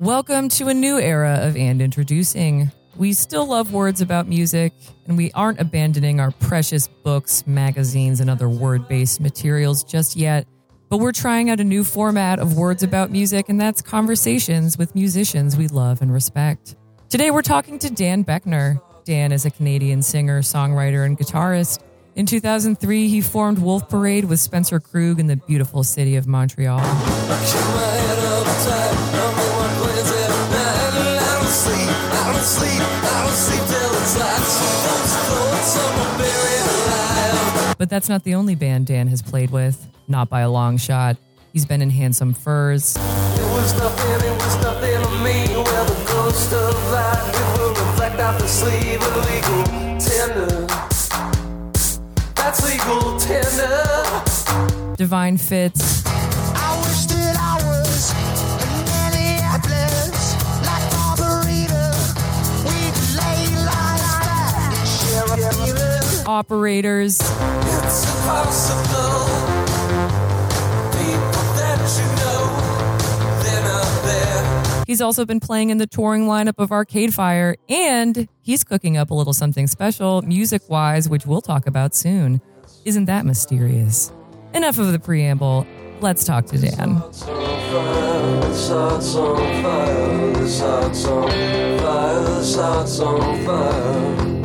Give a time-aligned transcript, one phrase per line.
[0.00, 2.70] Welcome to a new era of and introducing.
[2.94, 4.72] We still love words about music,
[5.08, 10.46] and we aren't abandoning our precious books, magazines, and other word based materials just yet.
[10.88, 14.94] But we're trying out a new format of words about music, and that's conversations with
[14.94, 16.76] musicians we love and respect.
[17.08, 18.80] Today, we're talking to Dan Boeckner.
[19.04, 21.82] Dan is a Canadian singer, songwriter, and guitarist.
[22.14, 26.78] In 2003, he formed Wolf Parade with Spencer Krug in the beautiful city of Montreal.
[37.78, 41.16] But that's not the only band Dan has played with, not by a long shot.
[41.52, 43.72] He's been in Handsome Furs, It was
[74.04, 74.84] there.
[74.86, 79.10] He's also been playing in the touring lineup of Arcade Fire, and he's cooking up
[79.10, 82.42] a little something special music wise, which we'll talk about soon.
[82.84, 84.12] Isn't that mysterious?
[84.52, 85.66] Enough of the preamble.
[86.00, 87.02] Let's talk to Dan.
[93.46, 94.37] Fire,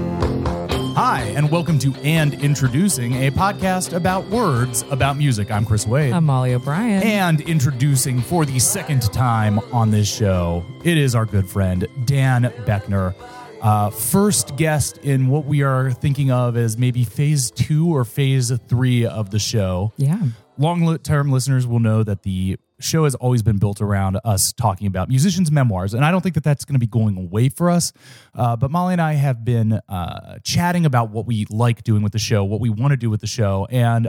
[0.95, 5.49] Hi, and welcome to And Introducing, a podcast about words about music.
[5.49, 6.13] I'm Chris Wade.
[6.13, 7.01] I'm Molly O'Brien.
[7.01, 12.43] and introducing for the second time on this show, it is our good friend, Dan
[12.65, 13.15] Boeckner.
[13.61, 18.51] Uh, first guest in what we are thinking of as maybe phase two or phase
[18.67, 19.91] three of the show.
[19.97, 20.21] yeah.
[20.59, 24.87] Long term listeners will know that the show has always been built around us talking
[24.87, 25.93] about musicians' memoirs.
[25.93, 27.93] And I don't think that that's going to be going away for us.
[28.33, 32.11] Uh, but Molly and I have been uh, chatting about what we like doing with
[32.11, 34.07] the show, what we want to do with the show, and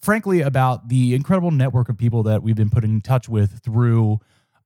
[0.00, 4.20] frankly, about the incredible network of people that we've been put in touch with through.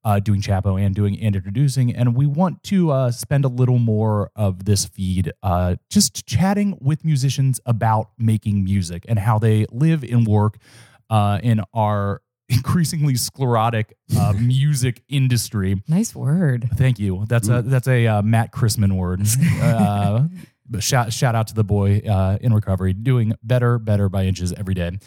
[0.05, 3.79] Uh, doing Chapo and doing and introducing, and we want to uh, spend a little
[3.79, 9.65] more of this feed uh, just chatting with musicians about making music and how they
[9.71, 10.59] live and work
[11.09, 12.21] uh, in our
[12.53, 15.83] increasingly sclerotic uh, music industry.
[15.89, 16.69] Nice word.
[16.77, 17.25] Thank you.
[17.29, 19.23] That's a that's a uh, Matt Christman word.
[19.63, 20.25] Uh,
[20.69, 24.53] but shout shout out to the boy uh, in recovery, doing better, better by inches
[24.53, 24.99] every day.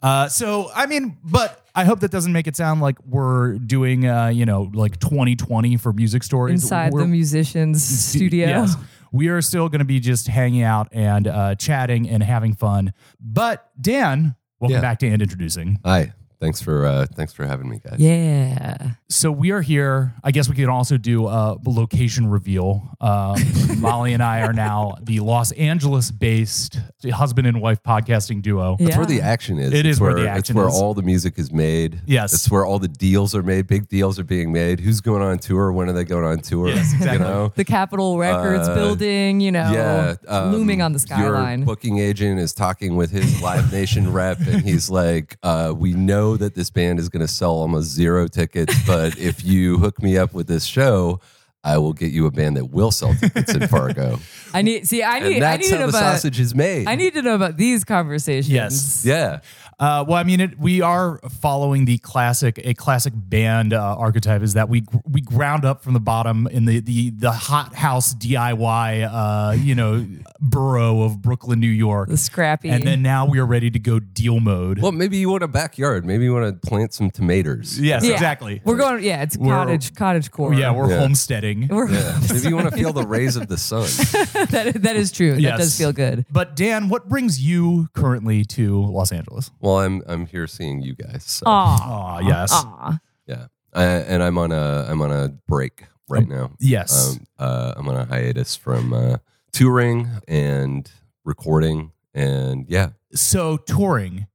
[0.00, 4.06] Uh, so I mean, but I hope that doesn't make it sound like we're doing
[4.06, 8.46] uh, you know like 2020 for music stories Inside We're- the musician's studio.
[8.46, 8.76] Yes.
[9.10, 12.92] We are still going to be just hanging out and uh, chatting and having fun.
[13.18, 14.80] But Dan, welcome Yeah.
[14.82, 15.78] back to and introducing.
[15.84, 16.12] Hi.
[16.40, 17.98] Thanks for uh thanks for having me, guys.
[17.98, 18.92] Yeah.
[19.08, 20.14] So we are here.
[20.22, 22.96] I guess we could also do a location reveal.
[23.00, 23.36] Um,
[23.80, 26.78] Molly and I are now the Los Angeles-based
[27.10, 28.76] husband and wife podcasting duo.
[28.78, 28.86] Yeah.
[28.86, 29.72] That's where the action is.
[29.72, 30.74] It It's is where the action It's where is.
[30.74, 32.00] all the music is made.
[32.06, 32.32] Yes.
[32.32, 33.66] It's where all the deals are made.
[33.66, 34.80] Big deals are being made.
[34.80, 35.72] Who's going on tour?
[35.72, 36.68] When are they going on tour?
[36.68, 37.12] Yes, exactly.
[37.14, 37.52] You know?
[37.56, 41.60] The Capitol Records Uh, building, you know, Yeah, um, looming on the skyline.
[41.60, 45.92] Your booking agent is talking with his Live Nation rep, and he's like, uh, "We
[45.94, 50.02] know that this band is going to sell almost zero tickets, but if you hook
[50.02, 51.20] me up with this show,
[51.64, 54.20] I will get you a band that will sell tickets in Fargo."
[54.54, 55.02] I need see.
[55.02, 55.36] I need.
[55.36, 56.14] and I that's need to how know the about.
[56.14, 56.86] sausage is made.
[56.86, 58.50] I need to know about these conversations.
[58.50, 59.04] Yes.
[59.04, 59.40] yeah.
[59.80, 64.42] Uh, well, I mean, it, we are following the classic, a classic band uh, archetype
[64.42, 68.12] is that we we ground up from the bottom in the the the hot house
[68.14, 70.04] DIY, uh, you know,
[70.40, 72.70] borough of Brooklyn, New York, The scrappy.
[72.70, 74.80] and then now we are ready to go deal mode.
[74.80, 76.04] Well, maybe you want a backyard.
[76.04, 77.78] Maybe you want to plant some tomatoes.
[77.78, 78.14] yes, Yeah.
[78.14, 78.60] exactly.
[78.64, 79.04] We're going.
[79.04, 80.54] Yeah, it's We're- cottage cottage core.
[80.54, 80.98] yeah, we're Yeah.
[81.00, 81.68] homesteading.
[81.68, 82.18] We're- Yeah.
[82.32, 83.82] Maybe you want to feel the rays of the sun.
[84.50, 85.40] that that is true.
[85.40, 86.26] That does feel good.
[86.32, 89.50] But Dan, what brings you currently to Los Angeles?
[89.60, 91.24] Well, I'm I'm here seeing you guys.
[91.24, 92.18] So, Aw.
[92.18, 92.50] Oh, yes.
[92.52, 92.98] Aw.
[93.26, 96.52] yeah, I, and I'm on a I'm on a break right now.
[96.58, 97.16] Yes.
[97.16, 99.18] Um, uh, I'm on a hiatus from uh,
[99.52, 100.90] touring and
[101.24, 104.26] recording, and yeah, so touring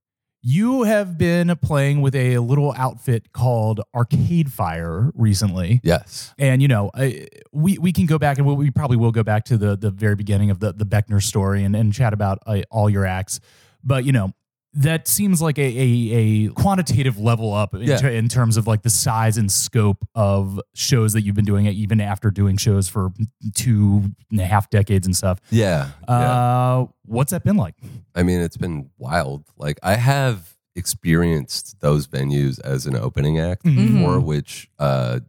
[0.45, 6.67] you have been playing with a little outfit called arcade fire recently yes, and you
[6.67, 9.57] know I, we we can go back and we, we probably will go back to
[9.57, 12.89] the the very beginning of the the Boeckner story and, and chat about uh, all
[12.89, 13.39] your acts
[13.83, 14.33] but you know
[14.75, 17.97] that seems like a, a, a quantitative level up in, Yeah.
[17.97, 21.67] ter- in terms of like the size and scope of shows that you've been doing
[21.67, 23.11] even after doing shows for
[23.53, 26.13] two and a half decades and stuff yeah, yeah.
[26.15, 27.75] uh, what's that been like
[28.15, 29.43] I mean, it's been wild.
[29.57, 33.75] Like I have experienced those venues as an opening act Mhm.
[33.93, 35.19] before, which uh,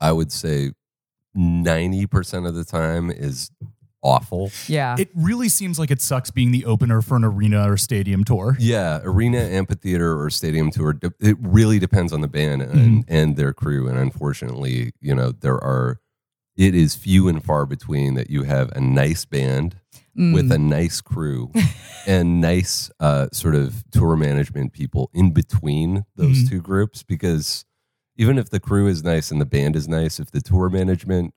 [0.00, 0.72] I would say
[1.34, 3.50] ninety percent of the time is
[4.02, 4.50] awful.
[4.66, 4.96] Yeah.
[4.98, 8.56] It really seems like it sucks being the opener for an arena or stadium tour.
[8.58, 10.98] Yeah, arena, amphitheater, or stadium tour.
[11.20, 13.00] It really depends on the band and, mm-hmm.
[13.08, 13.88] and their crew.
[13.88, 16.00] And unfortunately, you know, there are.
[16.56, 19.76] It is few and far between that you have a nice band
[20.18, 20.34] mm.
[20.34, 21.50] with a nice crew
[22.06, 26.48] and nice uh, sort of tour management people in between those mm-hmm.
[26.48, 27.02] two groups.
[27.02, 27.64] Because
[28.16, 31.32] even if the crew is nice and the band is nice, if the tour management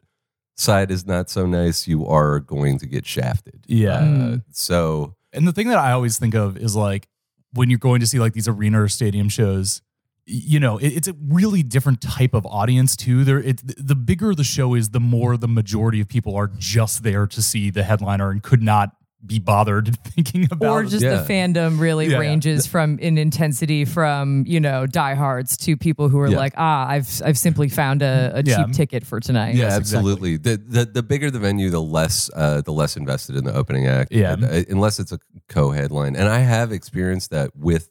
[0.55, 3.65] side is not so nice, you are going to get shafted.
[3.67, 3.99] Yeah.
[3.99, 7.07] Uh, so And the thing that I always think of is like
[7.53, 9.81] when you're going to see like these arena or stadium shows,
[10.25, 13.23] you know, it, it's a really different type of audience too.
[13.23, 17.03] There, it's the bigger the show is, the more the majority of people are just
[17.03, 18.91] there to see the headliner and could not
[19.25, 20.69] be bothered thinking about.
[20.69, 21.21] or just Yeah.
[21.21, 22.17] the fandom really Yeah, yeah.
[22.19, 26.37] ranges from in intensity from you know diehards to people who are Yeah.
[26.37, 28.57] like ah I've I've simply found a, a Yeah.
[28.65, 29.55] cheap ticket for tonight.
[29.55, 30.37] Yeah, Yes, absolutely.
[30.37, 33.87] The, the the bigger the venue, the less uh, the less invested in the opening
[33.87, 34.11] act.
[34.11, 34.33] Yeah.
[34.33, 36.15] And, uh, unless it's a co-headline.
[36.15, 37.89] And I have experienced that with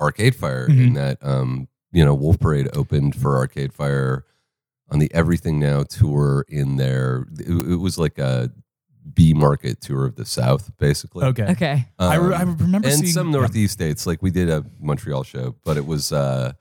[0.00, 0.82] Arcade Fire Mm-hmm.
[0.82, 4.24] in that um, you know Wolf Parade opened for Arcade Fire
[4.90, 8.50] on the Everything Now tour in there it, it was like a
[9.12, 11.24] B market tour of the South, basically.
[11.26, 11.44] okay.
[11.50, 11.88] Okay.
[11.98, 13.38] I, re- I Um, remember and seeing some yeah.
[13.38, 16.52] northeast states like we did a montreal show but it was uh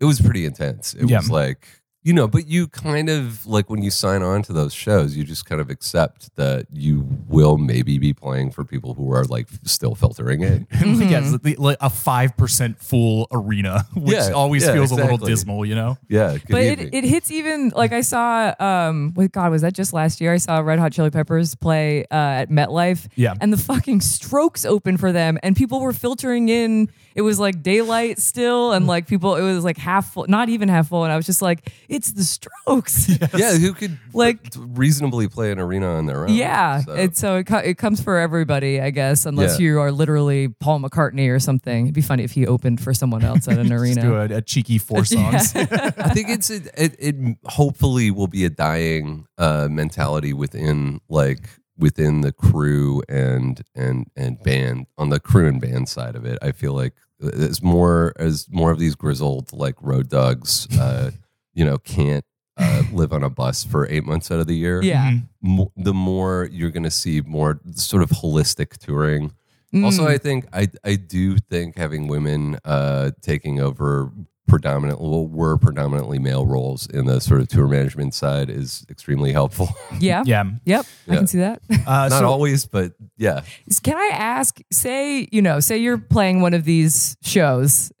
[0.00, 1.18] it was pretty intense it Yeah.
[1.18, 1.66] was like
[2.06, 5.24] you know but you kind of like when you sign on to those shows you
[5.24, 9.48] just kind of accept that you will maybe be playing for people who are like
[9.64, 10.66] still filtering in.
[10.98, 14.92] like, yeah, it's the- like a five percent full arena, which Yeah, always yeah, feels
[14.92, 15.98] a little dismal, you know.
[16.08, 19.72] yeah good But it, it hits even like I saw um with God was that
[19.74, 23.34] just last year I saw Red Hot Chili Peppers play uh, at MetLife Yeah.
[23.40, 27.62] and the fucking Strokes open for them and people were filtering in it was like
[27.62, 31.12] daylight still and like people it was like half full not even half full and
[31.12, 35.88] I was just like it's the Strokes yeah who could Like- reasonably play an arena
[35.96, 39.58] on their own Yeah, So- it's so it, it comes for everybody, I guess, unless
[39.58, 39.64] Yeah.
[39.66, 41.86] you are literally Paul McCartney or something.
[41.86, 44.00] It'd be funny if he opened for someone else at an Just arena.
[44.02, 45.56] do a, a cheeky four songs.
[45.56, 47.16] I think it's it, it, it
[47.46, 51.48] hopefully will be a dying uh, mentality within like
[51.78, 56.38] within the crew and and and band on the crew and band side of it.
[56.42, 61.10] I feel like as more as more of these grizzled like road dogs, uh,
[61.54, 62.24] you know, can't
[62.58, 64.82] uh, live on a bus for eight months out of the year.
[64.82, 65.18] Yeah.
[65.42, 69.32] mo- the more you're going to see more sort of holistic touring.
[69.74, 69.84] Mm.
[69.84, 74.10] Also, I think I I do think having women uh, taking over
[74.46, 79.32] predominant well, were predominantly male roles in the sort of tour management side is extremely
[79.32, 79.68] helpful.
[79.98, 80.24] Yeah.
[80.26, 80.44] yeah.
[80.66, 80.86] Yep.
[81.08, 81.62] I can see that.
[81.70, 83.42] Uh, Not so, always, but yeah.
[83.82, 87.92] Can I ask, say, you know, say you're playing one of these shows,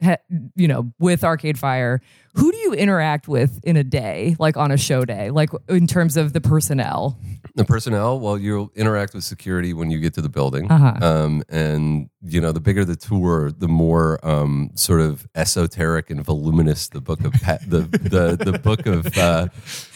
[0.56, 2.02] you know, with Arcade Fire,
[2.34, 5.86] who do you interact with in a day, like on a show day, like in
[5.86, 7.18] terms of the personnel?
[7.56, 10.70] The personnel, well, you'll interact with security when you get to the building.
[10.70, 11.04] Uh-huh.
[11.04, 16.22] Um, and, you know, the bigger the tour, the more um, sort of esoteric and
[16.22, 19.48] voluminous the book of pa- the, the, the book of uh,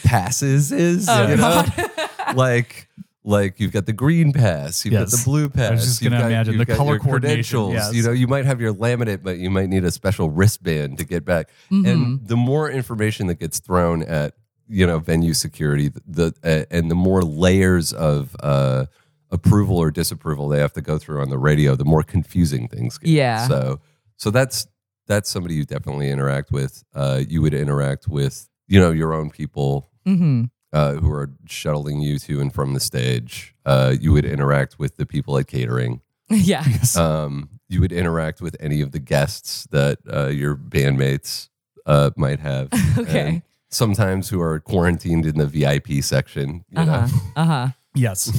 [0.03, 1.07] passes is.
[1.07, 1.63] Oh, you know?
[2.35, 2.87] like,
[3.23, 5.69] like you've got the green pass, you've got the blue pass.
[5.69, 7.73] I was just gonna got- imagine the color coordination, credentials.
[7.73, 7.93] yes.
[7.93, 11.05] You know, you might have your laminate, but you might need a special wristband to
[11.05, 11.49] get back.
[11.71, 11.85] Mm-hmm.
[11.85, 14.33] And the more information that gets thrown at
[14.71, 18.85] you know venue security, the uh, and the more layers of uh,
[19.29, 22.97] approval or disapproval they have to go through on the radio, the more confusing things
[22.97, 23.09] get.
[23.09, 23.47] Yeah.
[23.47, 23.79] So
[24.17, 24.67] so that's
[25.07, 26.83] that's somebody you definitely interact with.
[26.95, 30.45] Uh, you would interact with you know your own people Mm-hmm.
[30.73, 33.53] uh, who are shuttling you to and from the stage.
[33.65, 36.01] Uh, you would interact with the people at catering.
[36.31, 36.65] yeah.
[36.97, 41.49] Um, you would interact with any of the guests that uh, your bandmates
[41.85, 42.69] uh, might have.
[42.97, 43.19] Okay.
[43.19, 46.63] And sometimes who are quarantined in the VIP section.
[46.69, 47.07] You Uh huh.
[47.07, 47.07] know?
[47.35, 47.67] Uh huh.
[47.95, 48.31] Yes.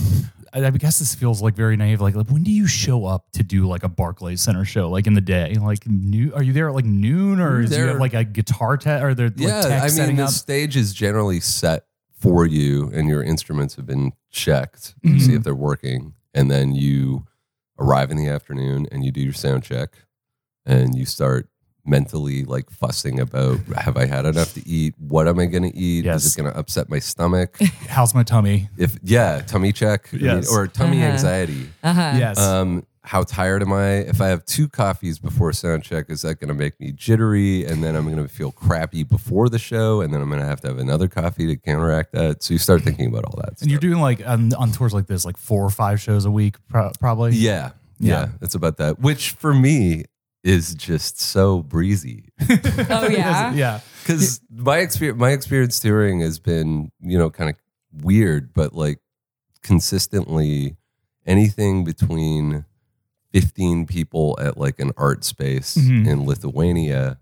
[0.54, 2.00] I I guess this feels like very naive.
[2.02, 4.90] Like, like, when do you show up to do like a Barclays Center show?
[4.90, 6.32] Like in the day, like new?
[6.34, 9.02] Are you there at like noon, or is you There- have like a guitar tech,
[9.02, 10.30] or they're like Yeah, tech I mean, setting the up?
[10.30, 11.86] stage is generally set
[12.18, 15.18] for you, and your instruments have been checked to Mm-hmm.
[15.18, 16.14] see if they're working.
[16.34, 17.26] And then you
[17.78, 19.90] arrive in the afternoon and you do your sound check,
[20.66, 21.48] and you start
[21.84, 24.94] mentally like fussing about have I had enough to eat?
[24.98, 26.04] What am I going to eat?
[26.04, 26.24] Yes.
[26.24, 27.56] Is it going to upset my stomach?
[27.88, 28.68] How's my tummy?
[28.78, 30.52] if yeah, tummy check, I mean, Yes.
[30.52, 31.12] or tummy Uh-huh.
[31.12, 31.68] anxiety.
[31.82, 32.14] Uh-huh.
[32.16, 32.38] Yes.
[32.38, 33.94] Um, how tired am I?
[33.94, 37.64] If I have two coffees before sound check, is that going to make me jittery?
[37.64, 40.46] And then I'm going to feel crappy before the show, and then I'm going to
[40.46, 42.44] have to have another coffee to counteract that.
[42.44, 43.60] So you start thinking about all that.
[43.60, 46.30] and you're doing like on, on tours like this, like four or five shows a
[46.30, 47.32] week, pro- probably.
[47.32, 48.28] yeah, yeah, Yeah.
[48.40, 49.00] it's about that.
[49.00, 50.04] Which for me,
[50.44, 52.30] is just so breezy.
[52.90, 53.52] Oh yeah.
[53.54, 53.80] yeah.
[54.02, 57.56] Because my experience, my experience touring has been, you know, kind of
[58.04, 58.98] weird, but like
[59.62, 60.76] consistently
[61.24, 62.64] anything between
[63.32, 66.06] 15 people at like an art space Mhm.
[66.06, 67.18] in Lithuania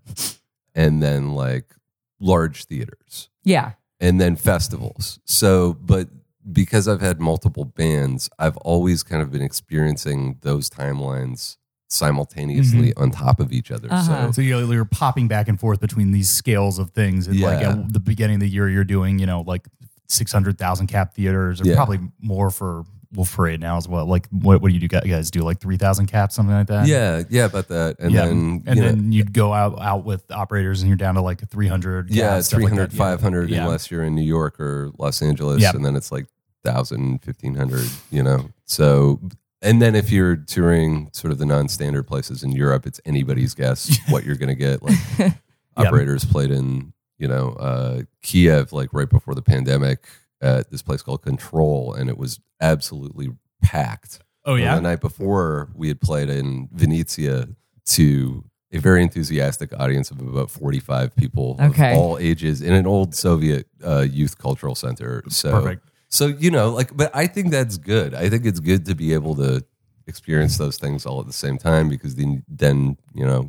[0.75, 1.75] and then like
[2.19, 3.73] large theaters Yeah.
[4.01, 5.21] and then festivals.
[5.25, 6.09] So, but
[6.51, 11.57] because I've had multiple bands, I've always kind of been experiencing those timelines
[11.91, 13.89] simultaneously on top of each other.
[13.93, 14.27] Uh-huh.
[14.27, 17.27] So, So you're, you're popping back and forth between these scales of things.
[17.27, 17.73] And like Yeah.
[17.73, 19.67] at the beginning of the year, you're doing, you know, like
[20.09, 21.75] 600,000 cap theaters or Yeah.
[21.75, 24.07] probably more for Wolf Parade now as well.
[24.07, 25.41] Like, what, what do you do- guys do?
[25.41, 26.87] Like 3,000 caps, something like that?
[26.87, 27.97] yeah, yeah, about that.
[27.99, 28.27] And yeah.
[28.27, 31.21] then, and you know, then you'd go out, out with operators and you're down to
[31.21, 32.11] like 300.
[32.11, 33.65] yeah, caps, stuff like 300, 500 Yeah.
[33.65, 35.61] unless you're in New York or Los Angeles.
[35.61, 35.73] Yeah.
[35.75, 36.27] And then it's like
[36.63, 38.49] 1,000, 1,500, you know.
[38.67, 39.19] So,
[39.63, 43.55] and then if you're touring sort of the non standard places in Europe, it's anybody's
[43.55, 44.83] guess what you're going to get.
[44.83, 44.97] Like,
[45.77, 50.05] operators played in you know uh kiev like right before the pandemic
[50.43, 53.29] at this place called control and it was absolutely
[53.63, 54.75] packed Oh, And yeah.
[54.75, 57.49] the night before we had played in venezia
[57.89, 61.93] to a very enthusiastic audience of about 45 people Okay.
[61.93, 65.90] of all ages in an old soviet uh, youth cultural center so Perfect.
[66.11, 69.13] So you know like but i think that's good i think it's good to be
[69.15, 69.65] able to
[70.07, 73.49] experience those things all at the same time because then then you know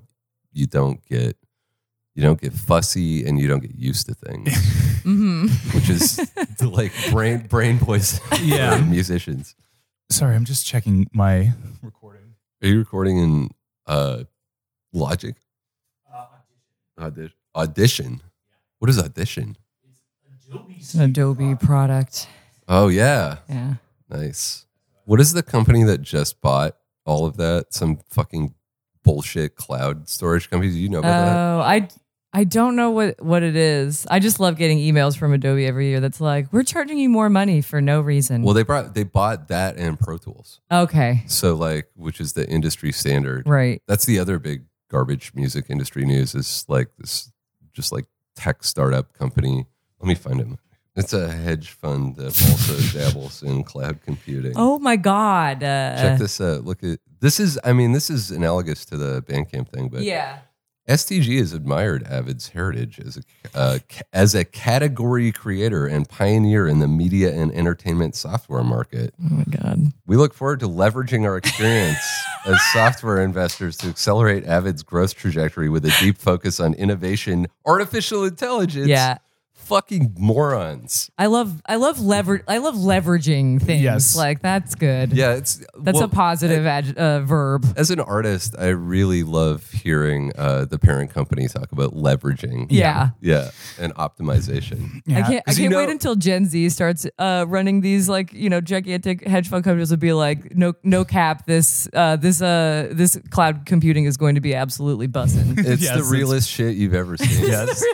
[0.53, 1.35] you don't get
[2.13, 4.47] you don't get fussy and you don't get used to things
[5.01, 5.47] Mm-hmm.
[5.75, 6.19] which is
[6.61, 8.77] like brain brain poison Yeah.
[8.77, 9.55] for musicians
[10.11, 12.35] Sorry, I'm just checking my recording.
[12.61, 13.49] are you recording in
[13.87, 14.23] uh
[14.93, 15.35] logic
[16.99, 18.21] audition audition
[18.79, 19.57] what is audition
[20.77, 22.27] It's an Adobe product.
[22.71, 23.75] Oh yeah Yeah.
[24.09, 24.65] Nice.
[25.05, 26.75] What is the company that just bought
[27.05, 27.73] all of that?
[27.73, 28.53] Some fucking
[29.03, 30.71] bullshit cloud storage company.
[30.71, 31.37] Do you know about that?
[31.37, 31.87] Oh, I
[32.33, 34.05] I don't know what what it is.
[34.09, 37.29] I just love getting emails from Adobe every year that's like, "We're charging you more
[37.29, 40.59] money for no reason." Well, they brought they bought that and Pro Tools.
[40.71, 41.23] okay.
[41.27, 43.47] So like, which is the industry standard.
[43.47, 43.81] Right.
[43.87, 47.31] That's the other big garbage music industry news is like this,
[47.73, 49.65] just like tech startup company.
[49.99, 50.57] Let me find him.
[50.95, 54.53] It's a hedge fund that also dabbles in cloud computing.
[54.55, 55.63] Oh my god.
[55.63, 56.65] Uh, Check this out.
[56.65, 57.57] Look at this is.
[57.63, 60.39] I mean, this is analogous to the Bandcamp thing, but Yeah.
[60.89, 63.21] STG has admired Avid's heritage as a
[63.57, 63.79] uh,
[64.11, 69.13] as a category creator and pioneer in the media and entertainment software market.
[69.23, 69.93] Oh my god.
[70.07, 71.99] We look forward to leveraging our experience
[72.45, 78.25] as software investors to accelerate Avid's growth trajectory with a deep focus on innovation, artificial
[78.25, 78.87] intelligence.
[78.87, 79.19] Yeah.
[79.71, 81.09] Fucking morons.
[81.17, 83.81] I love I love lever I love leveraging things.
[83.81, 84.15] Yes.
[84.17, 85.13] Like that's good.
[85.13, 87.65] Yeah, it's That's well, a positive adj- uh, verb.
[87.77, 92.67] As an artist, I really love hearing uh, the parent company talk about leveraging.
[92.69, 93.11] Yeah.
[93.21, 95.01] Yeah, and optimization.
[95.09, 95.35] I can't.
[95.35, 98.49] I 'Cause you can't know- wait until Gen Z starts uh, running these like you
[98.49, 99.89] know gigantic hedge fund companies.
[99.89, 101.45] Will be like no no cap.
[101.45, 105.57] This uh, this uh this cloud computing is going to be absolutely bussing.
[105.57, 107.29] It's Yes, the it's- realest shit you've ever seen.
[107.51, 107.83] Yes.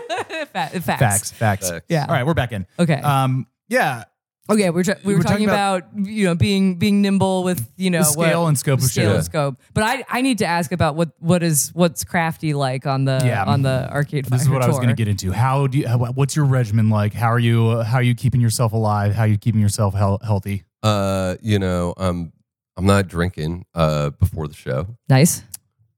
[0.53, 0.81] Fa- facts.
[0.81, 1.31] facts.
[1.31, 1.66] Facts.
[1.71, 1.86] Facts.
[1.89, 2.05] Yeah.
[2.07, 2.65] All right, we're back in.
[2.79, 2.95] Okay.
[3.01, 4.03] Um, yeah.
[4.50, 7.69] Okay, we're, tra- we were, were talking, talking about, you know being being nimble with
[7.75, 9.15] you know The scale what- and scope of scale shit.
[9.17, 9.57] and scope.
[9.74, 13.19] But I I need to ask about what what is what's crafty like on the
[13.25, 13.43] Yeah.
[13.43, 14.24] on the arcade.
[14.24, 15.33] This is Fire what I was going to get into.
[15.33, 17.13] How do you, how, what's your regimen like?
[17.13, 19.13] How are you uh, how are you keeping yourself alive?
[19.15, 20.63] How are you keeping yourself hel- healthy?
[20.81, 22.31] Uh, you know, I'm
[22.77, 24.88] I'm not drinking uh before the show.
[25.09, 25.43] Nice.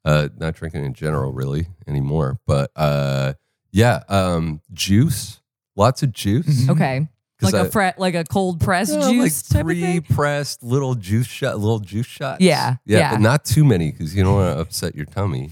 [0.03, 2.39] Uh, not drinking in general really anymore.
[2.47, 3.33] But uh,
[3.71, 5.38] yeah, um, juice,
[5.79, 6.69] lots of juice.
[6.69, 7.07] Okay.
[7.41, 10.01] Like a I- fre- like a cold pressed Yeah, juice like type of thing?
[10.01, 12.41] pre-pressed little juice shot, little juice shots.
[12.41, 13.11] Yeah, yeah, yeah.
[13.11, 15.49] but not too many because you don't want to upset your tummy.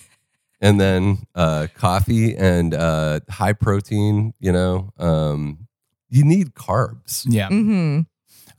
[0.60, 4.34] and then uh, coffee and uh, high protein.
[4.40, 5.68] You know, um,
[6.10, 7.24] you need carbs.
[7.28, 7.48] Yeah.
[7.48, 8.00] Mm-hmm.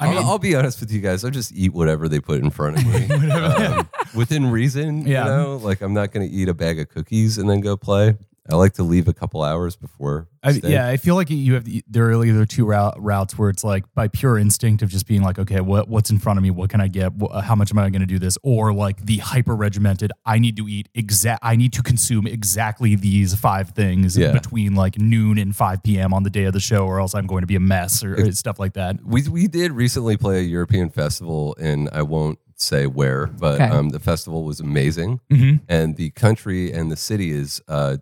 [0.01, 1.25] I I'll, mean, I'll be honest with you guys.
[1.25, 5.05] I'll just eat whatever they put in front of me, um, within reason.
[5.05, 5.25] Yeah.
[5.25, 7.75] You know, like I'm not going to eat a bag of cookies and then go
[7.75, 8.15] play.
[8.51, 10.27] I like to leave a couple hours before.
[10.41, 10.71] I, stay.
[10.71, 13.63] yeah, I feel like you have the, there are either two route, routes where it's
[13.63, 16.49] like by pure instinct of just being like, okay, what what's in front of me?
[16.49, 17.11] What can I get?
[17.21, 18.37] Wh- how much am I going to do this?
[18.41, 22.95] Or like the hyper regimented, I need to eat exact, I need to consume exactly
[22.95, 24.31] these five things Yeah.
[24.31, 26.13] between like noon and five p.m.
[26.13, 28.15] on the day of the show, or else I'm going to be a mess or,
[28.19, 29.03] or stuff like that.
[29.05, 33.69] We we did recently play a European festival, and I won't say where, but Okay.
[33.69, 35.61] um, the festival was amazing, Mhm.
[35.69, 37.97] and the country and the city is uh,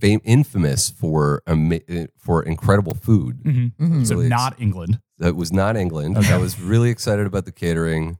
[0.00, 3.42] fam- infamous for ama- uh, for incredible food.
[3.44, 4.06] Mhm.
[4.06, 5.00] So Really ex- not England.
[5.18, 6.16] That was not England.
[6.18, 8.18] I was really excited about the catering.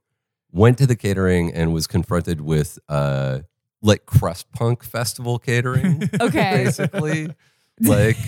[0.53, 3.41] Went to the catering and was confronted with uh,
[3.83, 6.65] like crust punk festival catering, Okay.
[6.65, 7.31] basically.
[7.81, 8.19] like,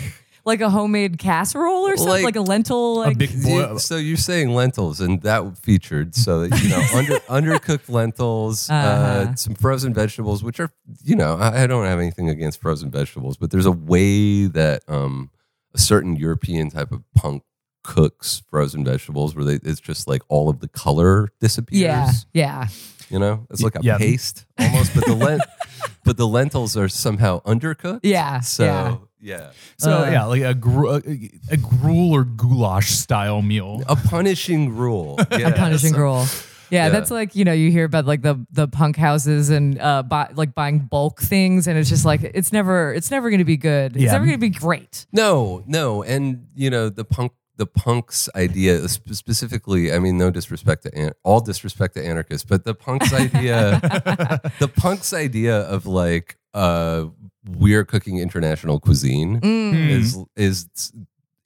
[0.44, 3.76] like a homemade casserole or something, Like like, a lentil, like big you- boy.
[3.76, 6.14] so you're saying lentils, and that featured.
[6.14, 7.14] So that you know, under
[7.58, 9.34] undercooked lentils, uh Uh-huh.
[9.36, 10.70] some frozen vegetables, which are
[11.04, 14.82] you know, I, I don't have anything against frozen vegetables, but there's a way that
[14.88, 15.30] um
[15.74, 17.42] a certain European type of punk
[17.84, 21.80] cooks frozen vegetables where they it's just like all of the color disappears.
[21.80, 22.68] yeah, yeah.
[23.10, 23.98] You know, it's like a Yeah.
[23.98, 25.42] paste almost, but the lent,
[26.04, 28.00] but the lentils are somehow undercooked.
[28.04, 28.96] Yeah, So yeah.
[29.22, 30.10] Yeah, So Uh.
[30.10, 31.02] yeah, like a, gru- a
[31.50, 33.82] a gruel or goulash style meal.
[33.88, 35.16] a punishing rule.
[35.30, 35.48] Yeah.
[35.50, 36.24] a punishing So- rule.
[36.70, 36.88] Yeah, Yeah.
[36.88, 40.30] that's like you know you hear about like the the punk houses and uh buy,
[40.34, 43.58] like buying bulk things and it's just like it's never it's never going to be
[43.58, 43.94] good.
[43.94, 44.12] It's Yeah.
[44.12, 45.06] never going to be great.
[45.12, 49.92] No, no, and you know the punk, the punks idea sp- specifically.
[49.92, 53.78] I mean, no disrespect to an- all disrespect to anarchists, but the punks idea,
[54.58, 57.04] the punks idea of like uh
[57.46, 59.88] we're cooking international cuisine Mm.
[59.90, 60.92] is is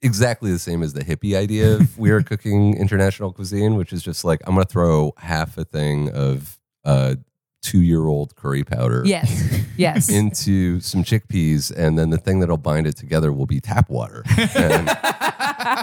[0.01, 4.23] exactly the same as the hippie idea of we're cooking international cuisine, which is just
[4.23, 7.15] like I'm gonna throw half a thing of uh
[7.63, 10.09] two year old curry powder Yes, yes.
[10.09, 14.23] into some chickpeas, and then the thing that'll bind it together will be tap water,
[14.55, 14.87] and,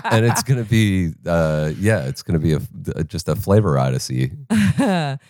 [0.04, 2.60] and it's gonna be, uh, yeah, it's gonna be a,
[3.04, 4.32] just a flavor odyssey.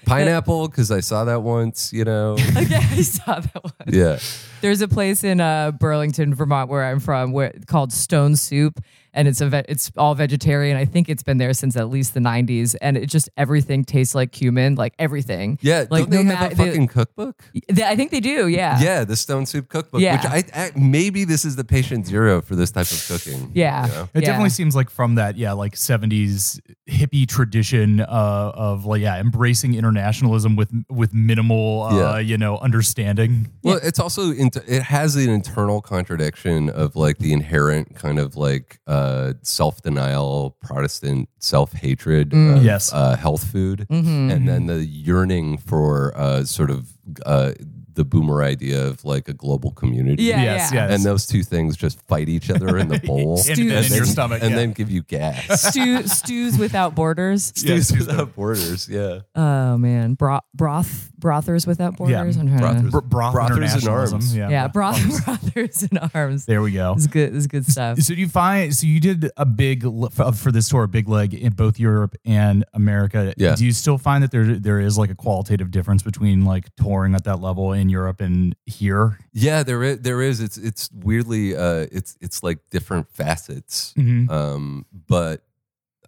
[0.07, 2.37] Pineapple, because I saw that once, you know.
[2.39, 3.73] yeah, I saw that one.
[3.87, 4.19] Yeah,
[4.61, 8.81] There's a place in uh, Burlington, Vermont, where I'm from, where called Stone Soup,
[9.15, 10.77] and it's a ve- it's all vegetarian.
[10.77, 14.15] I think it's been there since at least the 90s, and it just everything tastes
[14.15, 15.59] like cumin, like everything.
[15.63, 15.85] yeah.
[15.91, 17.45] like Don't they no have a ma- they- fucking cookbook?
[17.69, 18.49] they- I think they do.
[18.49, 20.01] Yeah, Yeah, the Stone Soup cookbook.
[20.03, 20.17] Yeah.
[20.17, 23.51] Which I, I maybe this is the patient zero for this type of cooking.
[23.55, 23.87] Yeah.
[23.87, 24.03] you know?
[24.15, 24.27] It Yeah.
[24.29, 29.75] definitely seems like from that, yeah, like '70s hippie tradition uh, of like, yeah, embracing
[29.75, 32.19] internationalism with with minimal, uh, Yeah.
[32.19, 33.49] you know, understanding.
[33.63, 38.37] Well, it's also into, it has an internal contradiction of like the inherent kind of
[38.37, 39.04] like uh,
[39.43, 42.63] self denial, Protestant self hatred, Mm.
[42.65, 42.93] Yes.
[42.93, 44.31] uh, health food, Mm-hmm.
[44.33, 46.81] and then the yearning for uh, sort of
[47.27, 47.53] uh,
[47.95, 50.25] the boomer idea of like a global community.
[50.25, 50.89] Yeah, yes, yeah.
[50.89, 50.95] yes.
[50.97, 53.93] And those two things just fight each other in the bowl, And- and in then-
[53.93, 54.57] your stomach, and yeah.
[54.57, 55.63] then give you gas.
[55.71, 57.53] Stew, stews without borders.
[57.57, 58.89] Yeah, Stews stews without borders.
[58.89, 59.21] Yeah.
[59.35, 62.37] Oh man, Bro- broth brothers without borders.
[62.37, 62.83] I'm trying Brothers.
[62.83, 62.91] to.
[62.91, 64.37] Br- broth Brothers in arms.
[64.37, 66.45] Yeah, Yeah, broth brothers in arms.
[66.47, 66.93] There we go.
[66.97, 67.35] It's good.
[67.35, 67.99] It's good stuff.
[68.01, 71.33] So you find so you did a big for for this tour a big leg
[71.35, 73.33] in both Europe and America.
[73.37, 73.55] Yeah.
[73.55, 77.15] Do you still find that there there is like a qualitative difference between like touring
[77.15, 79.19] at that level in Europe and here?
[79.33, 80.01] Yeah, there is.
[80.01, 80.41] There is.
[80.41, 81.55] It's it's weirdly.
[81.55, 83.93] Uh, it's it's like different facets.
[83.97, 84.29] Mhm.
[84.31, 85.45] Um, but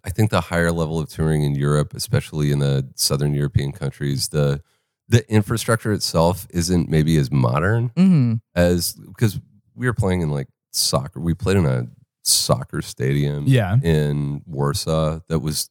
[0.03, 4.29] I think the higher level of touring in Europe, especially in the southern European countries,
[4.29, 4.61] the
[5.09, 9.39] the infrastructure itself isn't maybe as modern hmm as because
[9.75, 11.19] we were playing in like soccer.
[11.21, 11.87] We played in a
[12.23, 13.45] soccer stadium.
[13.47, 13.77] Yeah.
[13.83, 15.69] in Warsaw that was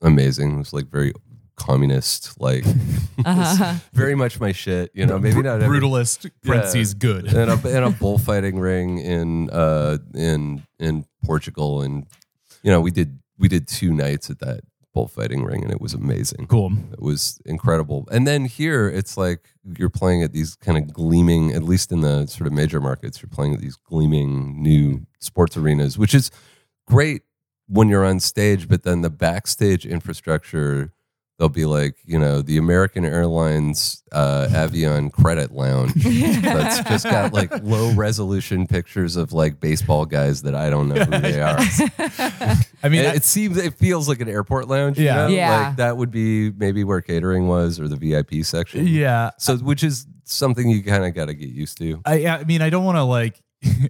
[0.00, 0.54] amazing.
[0.54, 1.12] It was like very
[1.58, 2.64] communist, like
[3.24, 3.74] Uh-huh.
[3.92, 4.90] very much my shit.
[4.94, 7.26] You know, maybe not every- brutalist parentheses good.
[7.26, 12.06] and a, and a bullfighting ring in uh in in Portugal, and
[12.62, 14.60] you know we did we did two nights at that
[14.94, 16.46] bullfighting ring, and it was amazing.
[16.48, 16.72] Cool.
[16.92, 18.08] It was incredible.
[18.10, 19.40] And then here, it's like
[19.78, 23.20] you're playing at these kind of gleaming, at least in the sort of major markets,
[23.22, 26.30] you're playing at these gleaming new sports arenas, which is
[26.86, 27.22] great
[27.68, 30.92] when you're on stage, but then the backstage infrastructure.
[31.38, 35.94] They'll be like, you know, the American Airlines uh, Avion Credit Lounge
[36.42, 40.96] that's just got like low resolution pictures of like baseball guys that I don't know
[41.04, 41.58] who they are.
[42.82, 44.98] I mean, it, it seems it feels like an airport lounge.
[44.98, 45.28] Yeah.
[45.28, 45.36] you know?
[45.36, 45.66] Yeah.
[45.68, 48.88] Like that would be maybe where catering was or the VIP section.
[48.88, 49.30] yeah.
[49.38, 52.00] So which is something you kind of got to get used to.
[52.04, 53.40] I, I mean, I don't want to like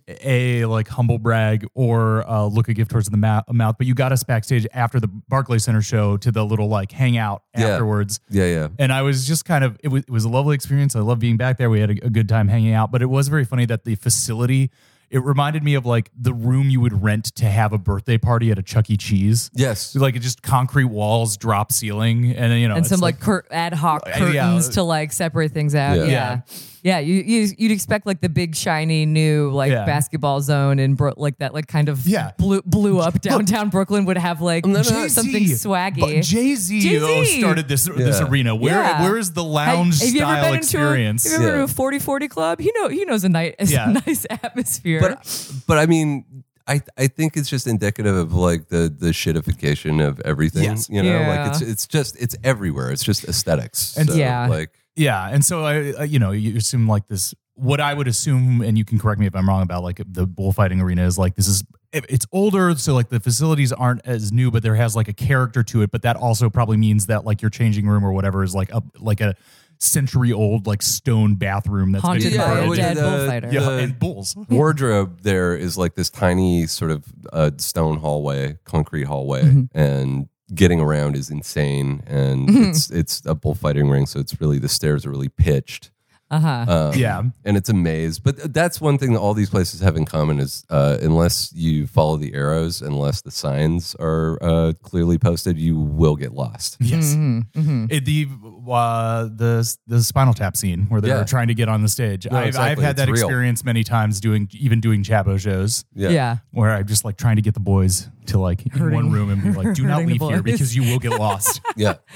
[0.08, 3.94] a like humble brag or uh, look a gift towards the ma- mouth, but you
[3.94, 7.68] got us backstage after the Barclay Center show to the little like hangout Yeah.
[7.68, 8.20] afterwards.
[8.30, 8.68] Yeah, yeah.
[8.78, 10.96] And I was just kind of it was it was a lovely experience.
[10.96, 11.70] I love being back there.
[11.70, 13.94] We had a, a good time hanging out, but it was very funny that the
[13.94, 14.70] facility.
[15.10, 18.50] It reminded me of like the room you would rent to have a birthday party
[18.50, 18.98] at a Chuck E.
[18.98, 19.50] Cheese.
[19.54, 19.92] Yes.
[19.92, 23.42] So, like just concrete walls, drop ceiling, and you know, and it's some like, cur-
[23.50, 24.42] ad hoc Uh, yeah.
[24.42, 25.96] curtains to like separate things out.
[25.96, 26.04] Yeah.
[26.04, 26.40] Yeah.
[26.82, 26.98] Yeah.
[26.98, 29.84] Yeah, you, you you'd expect like the big shiny new like Yeah.
[29.84, 32.32] basketball zone in Bro- like that like kind of Yeah.
[32.38, 36.22] blew blew up downtown Brooklyn would have like no, no, something swaggy.
[36.22, 37.38] Jay Z Jay-Z.
[37.40, 38.54] started this this arena.
[38.54, 39.02] Where Yeah.
[39.02, 41.24] where is the lounge have you ever style been experience?
[41.26, 41.62] Into a, have you ever Yeah.
[41.62, 42.60] been to a 40 40 club?
[42.60, 43.90] He know he knows a nice Yeah.
[43.90, 45.00] a nice atmosphere.
[45.00, 46.24] But but I mean
[46.66, 50.64] I I think it's just indicative of like the the shitification of everything.
[50.64, 50.88] Yes.
[50.90, 51.28] You know, Yeah.
[51.28, 52.90] like it's it's just it's everywhere.
[52.92, 53.96] It's just aesthetics.
[53.96, 54.46] And- So, Yeah.
[54.48, 57.34] like Yeah, and so I, I- you know, you assume like this.
[57.54, 60.26] What I would assume, and you can correct me if I'm wrong about like the
[60.28, 64.50] bullfighting arena is like this is it's older, so like the facilities aren't as new,
[64.52, 65.90] but there has like a character to it.
[65.90, 68.80] But that also probably means that like your changing room or whatever is like a
[69.00, 69.34] like a
[69.80, 73.48] century old like stone bathroom that's Haunted been by a what into- dead did, bullfighter.
[73.52, 74.36] yeah, the- and bulls.
[74.50, 79.78] wardrobe there is like this tiny sort of uh, stone hallway, concrete hallway, Mm-hmm.
[79.78, 82.02] and getting around is insane.
[82.06, 82.70] And mm-hmm.
[82.70, 85.90] it's it's a bullfighting ring, so it's really the stairs are really pitched.
[86.30, 86.64] Uh huh.
[86.92, 87.22] Um, Yeah.
[87.44, 88.18] and it's a maze.
[88.18, 91.86] But that's one thing that all these places have in common is uh, unless you
[91.86, 96.76] follow the arrows, unless the signs are uh, clearly posted, you will get lost.
[96.80, 97.14] Yes.
[97.14, 97.86] Mm-hmm.
[97.90, 98.28] It- the
[98.70, 101.18] uh, the the Spinal Tap scene where they Yeah.
[101.18, 102.26] were trying to get on the stage.
[102.30, 103.14] No, I've, I've had It's that real.
[103.24, 106.38] experience many times doing even doing Chapo shows Yeah.
[106.50, 109.42] where I'm just like trying to get the boys to like in one room and
[109.42, 111.94] be like, "Do not leave here because you will get lost." Yeah.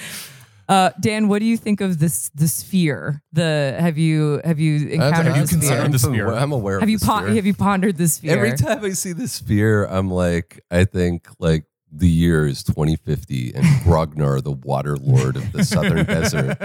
[0.73, 3.23] Uh, Dan, what do you think of this the sphere?
[3.33, 6.13] The have you have you encountered have you the considered sphere?
[6.15, 6.41] the I'm, sphere?
[6.43, 7.35] I'm aware Have of you the pon- sphere.
[7.35, 8.33] have you pondered the sphere?
[8.33, 13.53] Every time I see the sphere, I'm like, I think like the year is 2050
[13.55, 16.57] and Grognar, the water lord of the southern desert,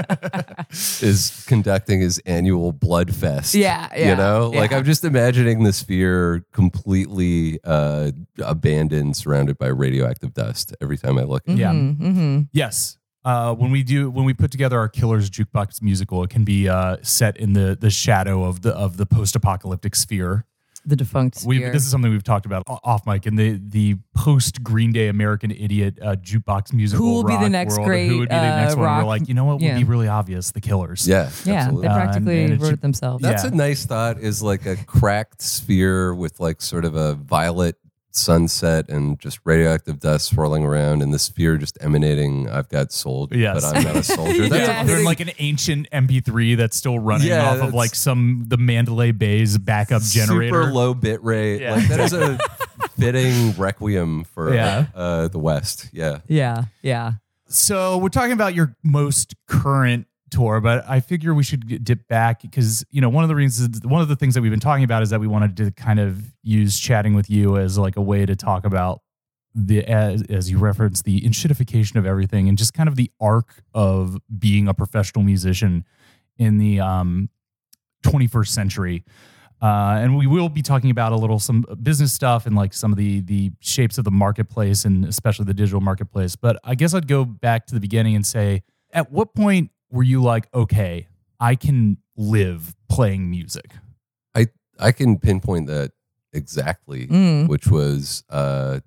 [1.04, 3.54] is conducting his annual blood fest.
[3.54, 4.72] Yeah, yeah, You know, like.
[4.72, 11.24] I'm just imagining the sphere completely uh, abandoned, surrounded by radioactive dust every time I
[11.24, 11.58] look at it.
[11.58, 11.74] Yeah.
[11.74, 12.41] Mm-hmm.
[12.54, 12.98] Yes.
[13.28, 16.70] Uh, when we do when we put together our Killers Jukebox musical, it can be
[16.70, 20.46] uh, set in the the shadow of the of the post apocalyptic sphere.
[20.86, 21.74] The defunct We sphere.
[21.74, 25.52] this is something we've talked about off mic in the the post Green Day American
[25.52, 27.06] Idiot uh, jukebox musical.
[27.06, 27.88] Who will be the next world.
[27.90, 28.86] great, Who would be the uh, next one?
[28.86, 29.78] rock- We're like, you know what would yeah.
[29.78, 30.52] be really obvious?
[30.52, 31.06] The Killers.
[31.06, 31.82] Yeah, yeah, absolutely.
[31.82, 33.22] they Uh, practically and it wrote it themselves.
[33.22, 33.50] That's Yeah.
[33.52, 34.20] a nice thought.
[34.20, 37.76] Is like a cracked sphere with like sort of a violet
[38.17, 42.49] sunset and just radioactive dust swirling around, and the sphere just emanating.
[42.49, 43.62] I've got sold, Yes.
[43.63, 44.49] but I'm not a soldier.
[44.49, 44.82] That's Yeah.
[44.84, 45.06] a They're thing.
[45.06, 49.58] like an ancient MP3 that's still running Yeah, off of like some the Mandalay Bay's
[49.58, 50.63] backup generator.
[50.63, 51.62] super low bit rate.
[51.62, 51.75] Yeah.
[51.75, 52.38] Like that is a
[52.99, 54.86] fitting requiem for Yeah.
[54.95, 55.89] uh, the West.
[55.93, 56.19] Yeah.
[56.27, 57.13] yeah, yeah.
[57.49, 62.42] So we're talking about your most current tour, but I figure we should dip back
[62.42, 64.84] because you know one of the reasons, one of the things that we've been talking
[64.84, 68.02] about is that we wanted to kind of use chatting with you as like a
[68.02, 69.02] way to talk about
[69.56, 73.63] the as, as you referenced the enshittification of everything and just kind of the arc
[73.74, 75.84] of being a professional musician
[76.38, 77.30] in the um
[78.04, 79.04] 21st century.
[79.60, 82.92] Uh, and we will be talking about a little some business stuff and like some
[82.92, 86.36] of the the shapes of the marketplace and especially the digital marketplace.
[86.36, 88.62] But I guess I'd go back to the beginning and say,
[88.92, 91.08] at what point were you like, okay,
[91.39, 93.71] I can live playing music?
[94.36, 94.47] I
[94.80, 95.91] I can pinpoint that
[96.34, 97.47] exactly, Mm.
[97.47, 98.80] which was uh,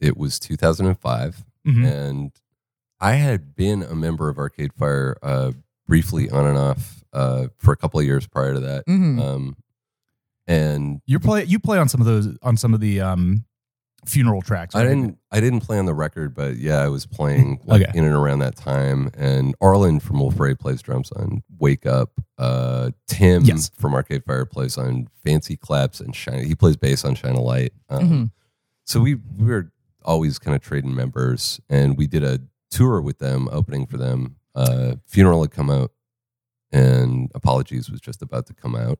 [0.00, 1.84] it was 2005, Mhm.
[1.86, 2.32] and
[3.00, 5.52] I had been a member of Arcade Fire uh,
[5.86, 8.86] briefly on and off uh, for a couple of years prior to that.
[8.86, 9.20] Mhm.
[9.20, 9.56] Um,
[10.46, 13.45] and You play you play on some of those on some of the um
[14.06, 14.74] funeral tracks.
[14.74, 17.98] I didn't I didn't play on the record, but yeah, I was playing like Okay.
[17.98, 19.10] in and around that time.
[19.16, 22.12] And Arlen from Wolf Parade plays drums on Wake Up.
[22.38, 23.70] Uh, Tim Yes.
[23.78, 26.44] from Arcade Fire plays on Fancy Claps and Shine.
[26.46, 27.72] He plays bass on Shine a Light.
[27.88, 28.30] Um, Mhm.
[28.84, 29.72] So we we were
[30.04, 32.40] always kind of trading members, and we did a
[32.70, 34.36] tour with them, opening for them.
[34.54, 35.90] Uh, Funeral had come out,
[36.72, 38.98] and Apologies was just about to come out.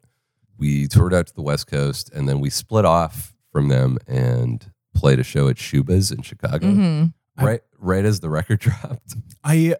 [0.59, 4.71] We toured out to the West Coast, and then we split off from them and
[4.97, 6.67] played a show at Schubas in Chicago.
[6.67, 7.13] Mhm.
[7.39, 9.15] Right, right as the record dropped.
[9.45, 9.75] I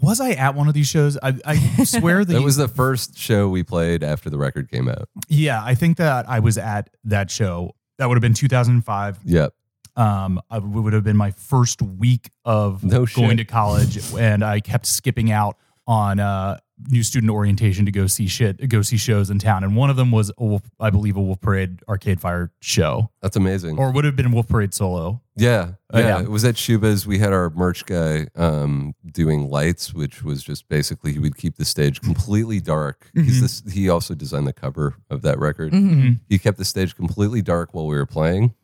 [0.00, 1.18] was I at one of these shows.
[1.22, 4.70] I, I swear that That you- was the first show we played after the record
[4.70, 5.08] came out.
[5.28, 5.62] yeah.
[5.62, 7.72] I think that I was at that show.
[7.98, 9.18] That would have been 2005.
[9.24, 9.52] Yep.
[9.96, 13.38] um, I- it would have been my first week of No going shit.
[13.38, 18.26] to college, and I kept skipping out on uh, new student orientation to go see
[18.26, 19.62] shit, go see shows in town.
[19.62, 23.10] And one of them was, a Wolf, I believe, a Wolf Parade Arcade Fire show,
[23.22, 23.78] That's amazing.
[23.78, 25.20] or would have been Wolf Parade solo.
[25.36, 26.00] Yeah, Uh, yeah.
[26.00, 26.20] yeah.
[26.22, 27.06] It was at Schubas.
[27.06, 31.56] We had our merch guy um, doing lights, which was just basically he would keep
[31.56, 33.10] the stage completely dark.
[33.14, 35.72] He's this, he also designed the cover of that record.
[35.72, 36.12] Mm-hmm.
[36.28, 38.54] He kept the stage completely dark while we were playing.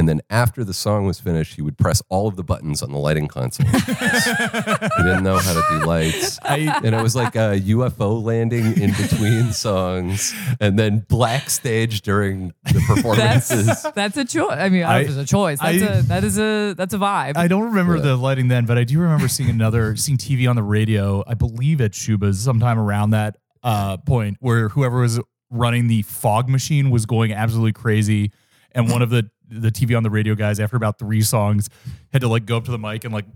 [0.00, 2.90] And then after the song was finished, he would press all of the buttons on
[2.90, 3.66] the lighting console.
[3.66, 6.38] he didn't know how to do lights.
[6.42, 12.00] I, And it was like a UFO landing in between songs and then black stage
[12.00, 13.66] during the performances.
[13.66, 14.56] That's that's a choice.
[14.58, 15.60] I mean, I- it's a choice.
[15.60, 17.36] That's I- a that is a that's a vibe.
[17.36, 18.02] I don't remember Yeah.
[18.02, 21.34] the lighting then, but I do remember seeing another, seeing TV on the radio, I
[21.34, 26.90] believe at Schubas sometime around that uh, point where whoever was running the fog machine
[26.90, 28.32] was going absolutely crazy.
[28.72, 31.68] And one of the, the TV on the radio guys, after about three songs,
[32.12, 33.26] had to like go up to the mic and like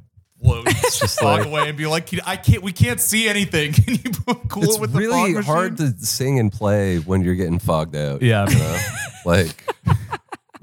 [0.42, 2.62] float, just walk like- away and be like, I can't.
[2.62, 3.72] We can't see anything.
[3.74, 4.10] Can you
[4.48, 7.58] cool it's it with the really fog hard to sing and play when you're getting
[7.58, 8.22] fogged out.
[8.22, 8.48] Yeah.
[8.48, 8.80] you know?
[9.24, 9.64] like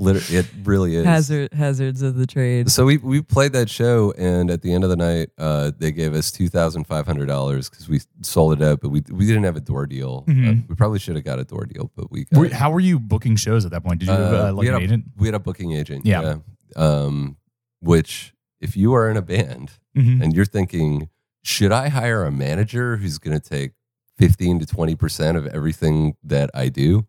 [0.02, 1.06] literally, it really is.
[1.06, 2.70] Hazard hazards of the trade.
[2.72, 5.92] So we we played that show, and at the end of the night, uh, they
[5.92, 9.26] gave us two thousand five hundred dollars because we sold it out, but we we
[9.26, 10.26] didn't have a door deal.
[10.28, 12.40] Uh, we probably should have got a door deal, but we got.
[12.40, 14.00] Were- how were you booking shows at that point?
[14.00, 15.06] Did you have uh, uh, we like an had a, agent?
[15.18, 16.06] We had a booking agent.
[16.06, 16.22] Yeah.
[16.22, 16.36] yeah.
[16.76, 17.38] Um,
[17.80, 20.22] which, if you are in a band Mhm.
[20.22, 21.10] and you're thinking,
[21.44, 23.72] should I hire a manager who's going to take
[24.18, 27.08] 15 to 20% of everything that I do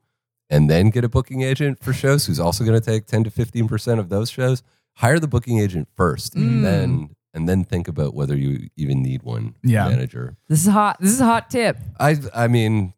[0.52, 3.30] and then get a booking agent for shows who's also going to take 10 to
[3.30, 4.62] 15% of those shows?
[4.96, 6.42] Hire the booking agent first Mm.
[6.42, 9.88] and then and then think about whether you even need one Yeah.
[9.88, 10.36] manager.
[10.48, 10.98] This is hot.
[11.00, 11.78] This is a hot tip.
[11.98, 12.92] I I mean,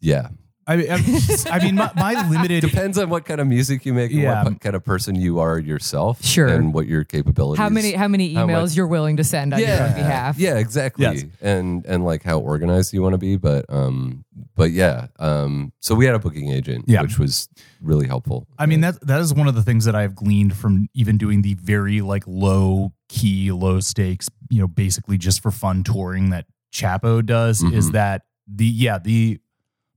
[0.00, 0.28] yeah.
[0.68, 2.60] I, I, I mean, my, my limited.
[2.60, 5.58] Depends on what kind of music you make and what kind of person you are
[5.58, 6.22] yourself.
[6.22, 6.46] Sure.
[6.46, 9.54] And what your capabilities How many how many how emails much- you're willing to send
[9.54, 10.38] on your own behalf?
[10.38, 11.04] Yeah, exactly.
[11.06, 11.24] Yes.
[11.40, 15.06] And and like how organized you want to be, but um, but yeah.
[15.18, 17.00] Um, so we had a booking agent, Yeah.
[17.02, 17.48] which was
[17.80, 18.46] really helpful.
[18.58, 21.40] I mean, that that is one of the things that I've gleaned from even doing
[21.42, 26.44] the very like low key, low stakes, you know, basically just for fun touring that
[26.74, 27.92] Chapo does is Mhm.
[27.92, 29.38] that the yeah the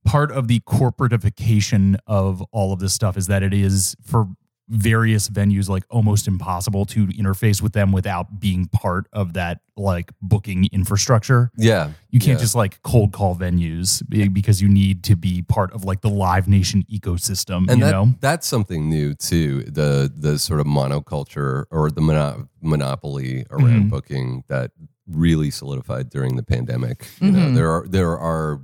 [0.06, 4.28] part of the corporatification of all of this stuff is that it is for
[4.70, 10.12] various venues like almost impossible to interface with them without being part of that like
[10.22, 11.52] booking infrastructure.
[11.58, 12.44] yeah, You can't Yeah.
[12.44, 14.02] just like cold call venues
[14.34, 17.68] because you need to be part of like the Live Nation ecosystem.
[17.70, 19.64] and you that, know, that's something new too.
[19.64, 23.90] The the sort of monoculture or the mono- monopoly around Mhm.
[23.90, 24.72] booking that
[25.06, 27.08] really solidified during the pandemic.
[27.20, 27.56] You know, Mhm.
[27.56, 28.62] there are there are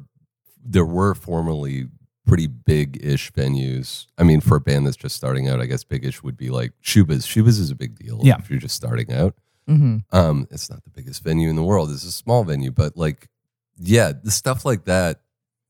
[0.69, 1.87] there were formerly
[2.25, 4.07] pretty big ish venues.
[4.17, 6.49] I mean, for a band that's just starting out, I guess big ish would be
[6.49, 7.25] like Schubas.
[7.25, 8.35] Schubas is a big deal Yeah.
[8.39, 9.33] if you're just starting out.
[9.69, 9.97] Mm-hmm.
[10.15, 11.89] Um, it's not the biggest venue in the world.
[11.91, 13.29] It's a small venue, but like,
[13.77, 15.21] yeah, the stuff like that.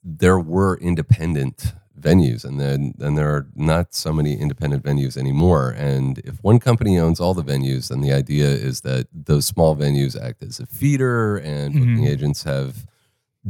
[0.03, 5.71] There were independent venues, and then and there are not so many independent venues anymore.
[5.71, 9.75] And if one company owns all the venues, then the idea is that those small
[9.75, 12.07] venues act as a feeder, and booking Mhm.
[12.09, 12.85] agents have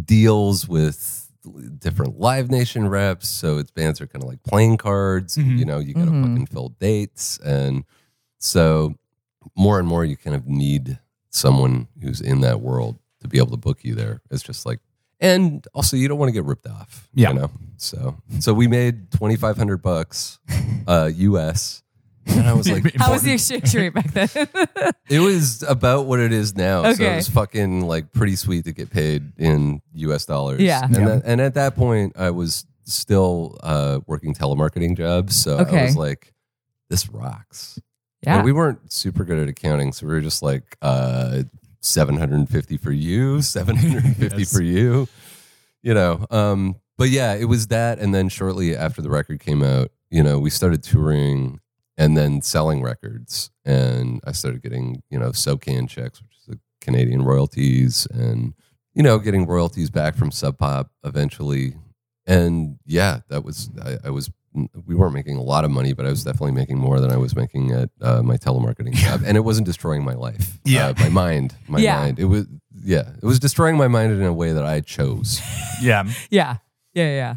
[0.06, 1.27] deals with
[1.80, 3.28] different Live Nation reps.
[3.28, 5.38] So its bands are kind of like playing cards.
[5.38, 5.58] Mhm.
[5.60, 6.22] You know, you got to Mhm.
[6.22, 7.84] fucking fill dates, and
[8.40, 8.96] so
[9.56, 13.52] more and more you kind of need someone who's in that world to be able
[13.52, 14.22] to book you there.
[14.32, 14.80] It's just like,
[15.20, 17.10] and also you don't want to get ripped off.
[17.14, 17.30] Yeah.
[17.30, 17.52] You know?
[17.78, 20.40] So, so we made 2,500 bucks,
[20.88, 21.84] uh, US.
[22.30, 24.30] And I was like, How was the exchange rate back then?
[25.10, 26.84] it was about what it is now.
[26.84, 27.14] So Okay.
[27.14, 30.62] it was fucking like pretty sweet to get paid in US dollars.
[30.62, 30.84] Yeah.
[30.86, 31.06] And, Yeah.
[31.06, 35.36] That, and at that point I was still, uh, working telemarketing jobs.
[35.36, 35.80] So Okay.
[35.82, 36.34] I was like,
[36.90, 37.80] this rocks.
[38.22, 38.38] yeah.
[38.38, 41.44] And we weren't super good at accounting, so we were just like uh,
[41.82, 44.54] seven hundred and fifty for you, seven hundred and fifty Yes.
[44.54, 45.08] for you,
[45.84, 46.26] you know.
[46.32, 50.24] Um, but yeah, it was that, and then shortly after the record came out, you
[50.24, 51.60] know, we started touring
[51.98, 56.60] and then selling records, and I started getting you know SOCAN checks, which is the
[56.82, 58.54] Canadian royalties, and
[58.94, 61.76] you know getting royalties back from Sub Pop eventually,
[62.26, 64.30] and yeah, that was I, I was
[64.88, 67.18] we weren't making a lot of money, but I was definitely making more than I
[67.18, 70.58] was making at uh, my telemarketing job, and it wasn't destroying my life.
[70.66, 70.88] Yeah.
[70.88, 72.00] uh, my mind, my Yeah.
[72.00, 72.18] mind.
[72.20, 72.48] It was
[72.84, 75.42] yeah, it was destroying my mind in a way that I chose.
[75.82, 76.04] yeah.
[76.32, 76.58] yeah.
[76.94, 77.10] Yeah.
[77.16, 77.36] Yeah.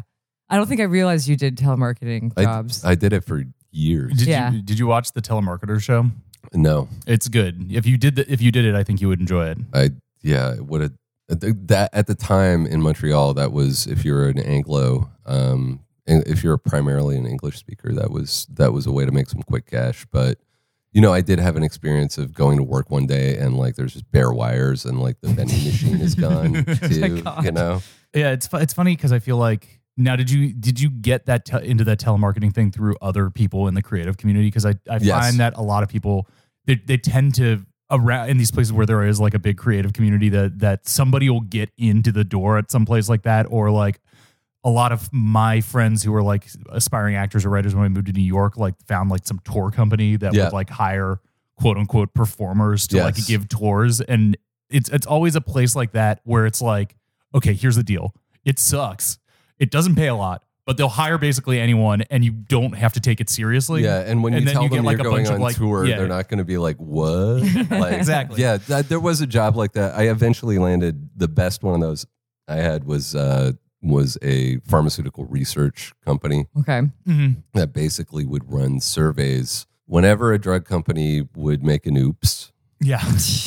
[0.49, 2.83] I don't think I realized you did telemarketing I, jobs.
[2.83, 4.17] I did it for years.
[4.19, 4.51] Did Yeah.
[4.51, 6.11] you did you watch the telemarketer show?
[6.53, 7.71] no, It's good.
[7.71, 9.57] If you did the, if you did it, I think you would enjoy it.
[9.73, 10.91] I yeah, what a
[11.29, 16.43] that at the time in Montreal, that was if you're an Anglo, um, and if
[16.43, 19.65] you're primarily an English speaker, that was that was a way to make some quick
[19.67, 20.05] cash.
[20.11, 20.39] But
[20.91, 23.75] you know, I did have an experience of going to work one day and like
[23.75, 27.21] there's just bare wires and like the vending machine is gone too.
[27.21, 27.45] God.
[27.45, 27.81] you know,
[28.13, 31.25] Yeah, it's fu- it's funny because I feel like now did you did you get
[31.25, 34.47] that te- into that telemarketing thing through other people in the creative community?
[34.47, 35.09] Because I I Yes.
[35.25, 36.27] find that a lot of people
[36.65, 39.91] they they tend to around in these places where there is like a big creative
[39.93, 43.69] community that that somebody will get into the door at some place like that or
[43.69, 43.99] like
[44.63, 48.05] a lot of my friends who were like aspiring actors or writers when I moved
[48.07, 50.45] to New York like found like some tour company that Yeah.
[50.45, 51.19] would like hire
[51.59, 54.37] quote unquote performers to like give tours and
[54.69, 56.95] it's it's always a place like that where it's like
[57.35, 58.13] okay here's the deal
[58.45, 59.17] it sucks
[59.61, 62.99] it doesn't pay a lot but they'll hire basically anyone and you don't have to
[62.99, 64.01] take it seriously yeah.
[64.01, 65.97] And when you then tell them get, you're going bunch of, on like- tour, yeah.
[65.97, 68.41] they're not going to be like, "What?" like, Exactly.
[68.41, 69.95] Yeah, that, there was a job like that.
[69.95, 72.05] I eventually landed the best one of those
[72.47, 76.45] I had was uh, was a pharmaceutical research company.
[76.59, 76.83] okay.
[77.07, 77.37] Mhm.
[77.53, 83.01] that basically would run surveys whenever a drug company would make an oops Yeah.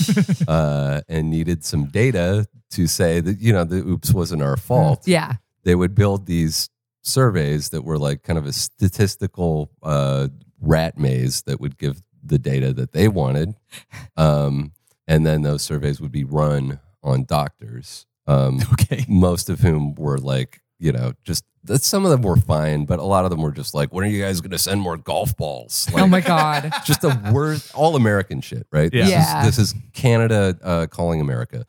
[0.49, 5.07] uh, and needed some data to say that you know the oops wasn't our fault.
[5.07, 5.35] Yeah.
[5.65, 6.71] They would build these
[7.03, 10.29] surveys that were like kind of a statistical uh,
[10.61, 13.55] rat maze that would give the data that they wanted,
[14.17, 14.73] um,
[15.07, 18.07] and then those surveys would be run on doctors.
[18.27, 19.05] Um, okay.
[19.07, 22.99] most of whom were like, you know, just that some of them were fine, but
[22.99, 24.97] a lot of them were just like, when are you guys going to send more
[24.97, 25.89] golf balls?
[25.93, 26.73] Like, oh my God.
[26.85, 28.93] just the worst, all American shit, right?
[28.93, 29.05] Yeah.
[29.05, 29.41] This, Yeah.
[29.41, 31.65] Is, this is Canada uh, calling America.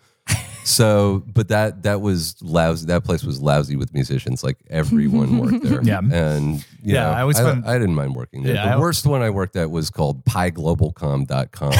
[0.68, 2.88] So, but that that was lousy.
[2.88, 4.44] That place was lousy with musicians.
[4.44, 5.82] Like everyone worked there.
[5.84, 6.00] Yeah.
[6.12, 8.56] and you Yeah, know, I always I, found- I didn't mind working there.
[8.56, 11.72] Yeah, the I- worst one I worked at was called PieGlobalCom.com.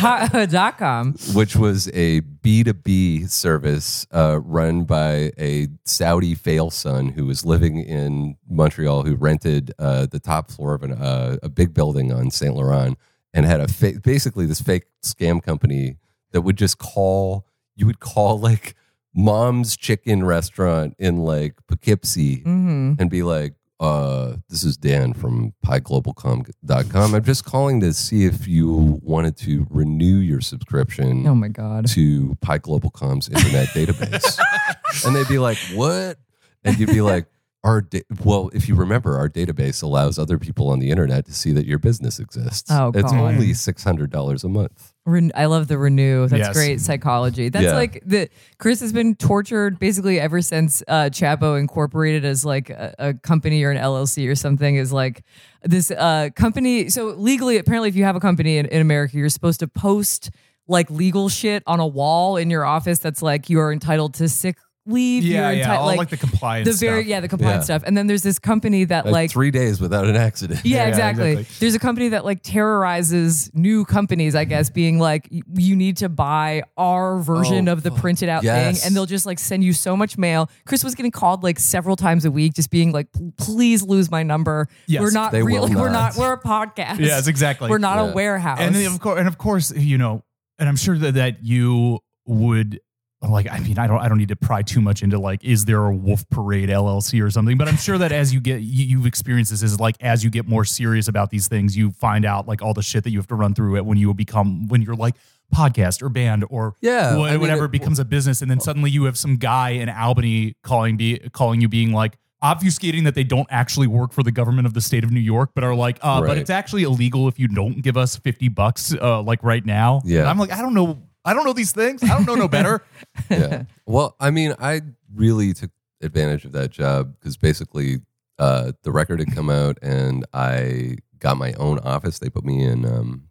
[0.00, 1.14] dot, dot com.
[1.34, 7.78] which was a B2B service uh, run by a Saudi fail son who was living
[7.78, 12.30] in Montreal, who rented uh, the top floor of an, uh, a big building on
[12.30, 12.98] Saint Laurent
[13.32, 15.96] and had a fa- basically this fake scam company
[16.32, 17.46] that would just call,
[17.82, 18.76] you would call like
[19.12, 25.52] mom's chicken restaurant in like Poughkeepsie hmm and be like, uh, this is Dan from
[25.66, 27.14] pieglobalcom.com.
[27.16, 31.88] I'm just calling to see if you wanted to renew your subscription Oh my God.
[31.88, 34.38] to Pi Global internet database.
[35.04, 36.18] and they'd be like, what?
[36.62, 37.26] And you'd be like,
[37.64, 41.32] our da- well, if you remember, our database allows other people on the internet to
[41.32, 42.70] see that your business exists.
[42.70, 43.14] Oh, it's God.
[43.34, 44.91] only six hundred dollars a month.
[45.04, 46.28] Ren- I love the renew.
[46.28, 46.52] That's Yes.
[46.54, 47.48] great psychology.
[47.48, 47.74] That's Yeah.
[47.74, 52.94] like the Chris has been tortured basically ever since uh, Chapo incorporated as like a,
[52.98, 54.76] a company or an LLC or something.
[54.76, 55.24] Is like
[55.64, 56.88] this uh, company.
[56.88, 60.30] So legally, apparently, if you have a company in, in America, you're supposed to post
[60.68, 63.00] like legal shit on a wall in your office.
[63.00, 64.56] That's like you are entitled to sick
[64.86, 65.22] leave.
[65.22, 65.66] Yeah, you're yeah.
[65.66, 66.68] enti- all like, the compliance.
[66.68, 67.08] the very stuff.
[67.10, 67.76] yeah the compliance Yeah.
[67.76, 67.82] stuff.
[67.86, 70.60] And then there's this company that Like, like three days without an accident.
[70.64, 71.30] yeah, Yeah, exactly.
[71.32, 71.56] exactly.
[71.60, 76.08] There's a company that like terrorizes new companies, I guess, being like, you need to
[76.08, 78.80] buy our version Oh, of the printed out Yes.
[78.80, 80.50] thing, and they'll just like send you so much mail.
[80.66, 84.22] Chris was getting called like several times a week, just being like, please lose my
[84.22, 84.68] number.
[84.86, 86.16] Yes, we're not they will really, we're not.
[86.16, 86.98] not, we're a podcast.
[86.98, 87.70] Yes, exactly.
[87.70, 88.10] We're not Yeah.
[88.10, 88.58] a warehouse.
[88.60, 90.22] and then of course, and of course, you know,
[90.58, 92.80] and I'm sure that, that you would
[93.30, 93.50] like.
[93.50, 95.84] I mean, I don't, I don't need to pry too much into like, is there
[95.84, 97.56] a Wolf Parade LLC or something?
[97.56, 100.30] But I'm sure that as you get, you, you've experienced this is like as you
[100.30, 103.18] get more serious about these things, you find out like all the shit that you
[103.18, 105.14] have to run through it when you become when you're like
[105.54, 108.58] podcast or band or Yeah, wha- I mean, whatever it- becomes a business, and then
[108.60, 112.16] suddenly you have some guy in Albany calling be calling you being like.
[112.44, 115.50] Obfuscating that they don't actually work for the government of the state of New York,
[115.54, 118.92] but are like, uh, but it's actually illegal if you don't give us 50 bucks,
[119.00, 120.02] uh, like right now.
[120.04, 120.22] Yeah.
[120.22, 121.00] And I'm like, I don't know.
[121.24, 122.02] I don't know these things.
[122.02, 122.84] I don't know no better.
[123.30, 123.64] yeah.
[123.86, 124.82] Well, I mean, I
[125.14, 127.98] really took advantage of that job because basically
[128.38, 132.18] uh, the record had come out and I got my own office.
[132.18, 133.28] They put me in um,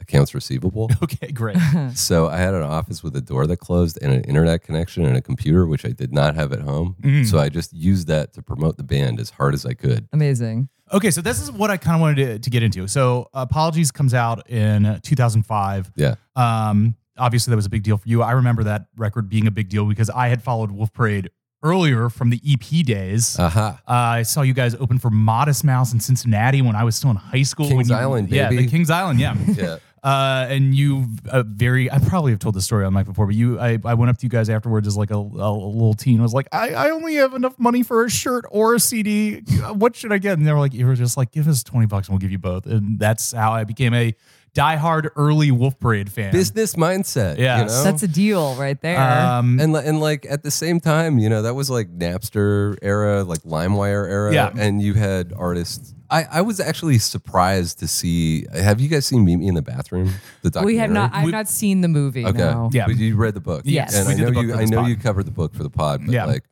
[0.00, 0.90] accounts receivable.
[1.02, 1.58] okay, great.
[1.94, 5.16] so I had an office with a door that closed and an internet connection and
[5.16, 6.96] a computer, which I did not have at home.
[7.02, 7.26] Mm.
[7.26, 10.08] So I just used that to promote the band as hard as I could.
[10.12, 10.68] Amazing.
[10.92, 12.86] Okay, so this is what I kind of wanted to, to get into.
[12.86, 15.92] So Apologies comes out in 2005.
[15.96, 16.14] Yeah.
[16.36, 18.22] Um, obviously, that was a big deal for you.
[18.22, 21.30] I remember that record being a big deal because I had followed Wolf Parade
[21.62, 23.38] earlier from the EP days.
[23.38, 23.80] Aha.
[23.86, 27.10] Uh, I saw you guys open for Modest Mouse in Cincinnati when I was still
[27.10, 27.68] in high school.
[27.68, 28.64] Kings you- Island, Yeah, baby.
[28.64, 29.36] the Kings Island, yeah.
[29.56, 29.78] Yeah.
[30.04, 33.34] Uh, and you uh, very, I probably have told this story on mic before, but
[33.34, 36.20] you, I, I went up to you guys afterwards as like a, a, little teen.
[36.20, 39.40] I was like, I, I only have enough money for a shirt or a CD.
[39.72, 40.38] What should I get?
[40.38, 42.30] And they were like, you were just like, give us 20 bucks and we'll give
[42.30, 42.66] you both.
[42.66, 44.14] And that's how I became a
[44.56, 46.32] diehard early Wolf Parade fan.
[46.32, 47.38] Business mindset.
[47.38, 47.58] Yeah.
[47.60, 47.84] You know?
[47.84, 48.98] That's a deal right there.
[48.98, 53.22] Um, and and like at the same time, you know, that was like Napster era,
[53.24, 54.50] like LimeWire era, Yeah.
[54.56, 55.92] and you had artists.
[56.08, 58.46] I, I was actually surprised to see.
[58.54, 60.10] Have you guys seen Meet Me in the Bathroom?
[60.42, 60.74] The documentary.
[60.74, 61.10] we have not.
[61.12, 62.24] I've We- not seen the movie.
[62.24, 62.70] Okay, No.
[62.72, 62.86] Yeah.
[62.86, 63.62] but you read the book.
[63.64, 63.96] Yes.
[63.96, 64.54] and We I did know the book you.
[64.54, 64.88] I know pod.
[64.90, 66.24] you covered the book for the pod, but Yeah.
[66.26, 66.44] like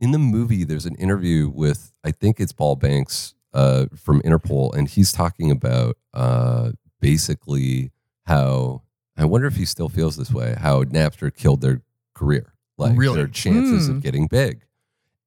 [0.00, 4.74] in the movie, there's an interview with I think it's Paul Banks uh, from Interpol,
[4.74, 7.90] and he's talking about uh, basically
[8.26, 8.82] how
[9.16, 10.54] I wonder if he still feels this way.
[10.58, 11.82] How Napster killed their
[12.14, 13.16] career, like Really?
[13.16, 13.96] their chances Mm.
[13.96, 14.64] of getting big,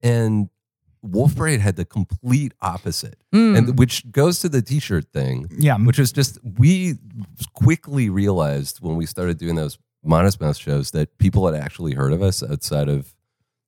[0.01, 0.49] and
[1.03, 3.57] Wolf Parade had the complete opposite, Mm.
[3.57, 5.75] and which goes to the T-shirt thing yeah.
[5.77, 6.95] which was just we
[7.53, 12.13] quickly realized when we started doing those Modest Mouse shows that people had actually heard
[12.13, 13.13] of us outside of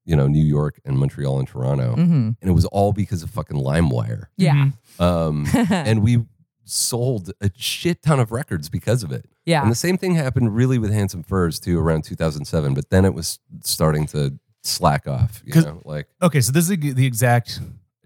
[0.06, 2.36] you know New York and Montreal and Toronto, Mhm.
[2.41, 4.26] and it was all because of fucking LimeWire.
[4.38, 4.72] Yeah.
[4.99, 6.24] Um, and we
[6.66, 9.26] sold a shit ton of records because of it.
[9.45, 9.61] Yeah.
[9.61, 13.14] And the same thing happened really with Handsome Furs too around 2007, but then it
[13.14, 15.41] was starting to slack off.
[15.45, 17.59] You 'Cause- know, like Okay, so this is the the exact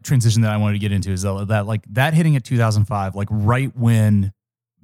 [0.03, 3.13] transition that I wanted to get into is that, that like that hitting at 2005,
[3.15, 4.31] like right when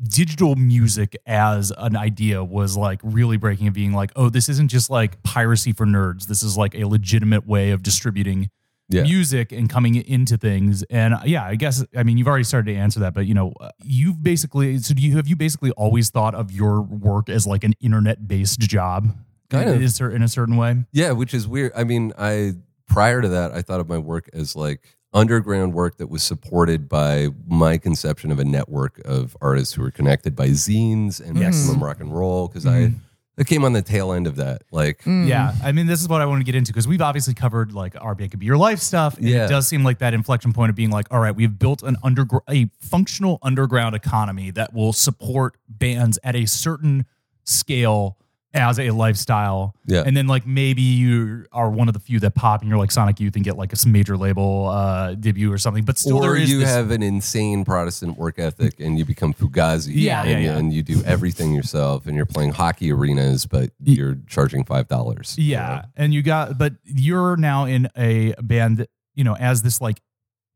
[0.02, 4.68] digital music as an idea was like really breaking and being like, oh, this isn't
[4.70, 6.26] just like piracy for nerds.
[6.28, 8.50] This is like a legitimate way of distributing
[8.94, 9.04] Yeah.
[9.04, 10.84] music and coming into things.
[10.84, 13.34] And uh, yeah, I guess I mean you've already started to answer that, but you
[13.34, 17.30] know, uh, you've basically so do you have you basically always thought of your work
[17.30, 19.16] as like an internet based job?
[19.50, 19.82] Kind of.
[19.82, 20.78] Is in a certain way?
[20.92, 21.74] Yeah, which is weird.
[21.76, 22.54] I mean, I
[22.88, 26.90] prior to that, I thought of my work as like underground work that was supported
[26.90, 31.84] by my conception of a network of artists who were connected by zines and maximum
[31.84, 32.92] rock and roll because I
[33.38, 34.62] I came on the tail end of that.
[34.72, 35.28] Like, mm.
[35.28, 37.74] Yeah, I mean, this is what I want to get into because we've obviously covered
[37.74, 39.18] like our Band Could Be Your Life stuff.
[39.18, 39.46] And Yeah.
[39.46, 41.98] it does seem like that inflection point of being like, all right, we've built an
[42.04, 47.06] underground, a functional underground economy that will support bands at a certain
[47.44, 48.18] scale
[48.56, 49.74] as a lifestyle.
[49.88, 50.04] Yeah.
[50.06, 52.92] And then like maybe you are one of the few that pop and you're like
[52.92, 55.84] Sonic Youth and get like a major label uh, debut or something.
[55.84, 59.06] But still, or there is you this- have an insane Protestant work ethic and you
[59.06, 59.92] become Fugazi.
[59.96, 60.58] Yeah, and, yeah, you- yeah.
[60.58, 65.36] and you do everything yourself and you're playing hockey arenas, but you're charging five dollars.
[65.38, 65.86] Yeah.
[65.96, 68.86] And you got, but you're now in a band,
[69.16, 70.00] you know, as this like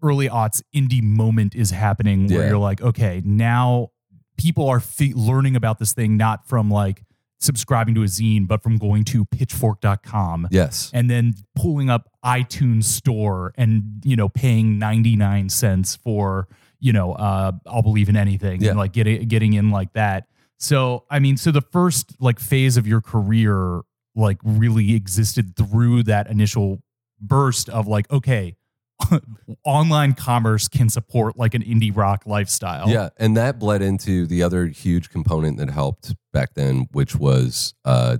[0.03, 2.49] early aughts indie moment is happening where Yeah.
[2.49, 3.89] you're like, okay, now
[4.37, 4.83] people are
[5.15, 7.01] learning about this thing, not from like
[7.39, 10.89] subscribing to a zine, but from going to pitchfork.com Yes.
[10.93, 16.47] and then pulling up iTunes store and, you know, paying 99 cents for,
[16.79, 18.69] you know, uh, I'll believe in anything Yeah.
[18.71, 20.27] and like getting, getting in like that.
[20.59, 23.81] So, I mean, so the first like phase of your career
[24.15, 26.81] like really existed through that initial
[27.21, 28.55] burst of like, okay,
[29.63, 32.89] online commerce can support like an indie rock lifestyle.
[32.89, 37.73] Yeah, and that bled into the other huge component that helped back then, which was
[37.85, 38.17] uh,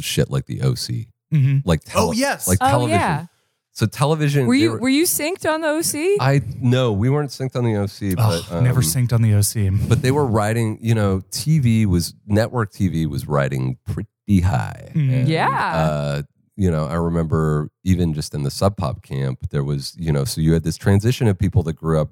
[0.00, 2.46] shit like the OC, hmm like tele- Oh, yes.
[2.48, 2.98] like Oh, television.
[3.00, 3.26] yeah.
[3.74, 4.46] So television.
[4.46, 6.20] Were you were you synced on the OC?
[6.20, 9.32] I no, we weren't synced on the OC, but Oh, never um, synced on the
[9.34, 9.88] OC.
[9.88, 10.78] But they were riding.
[10.82, 14.92] You know, TV was network TV was riding pretty high.
[14.94, 15.20] Mhm.
[15.20, 15.48] And, Yeah.
[15.74, 16.22] Uh,
[16.56, 20.24] you know, I remember even just in the Sub Pop camp, there was you know,
[20.24, 22.10] so you had this transition of people that grew up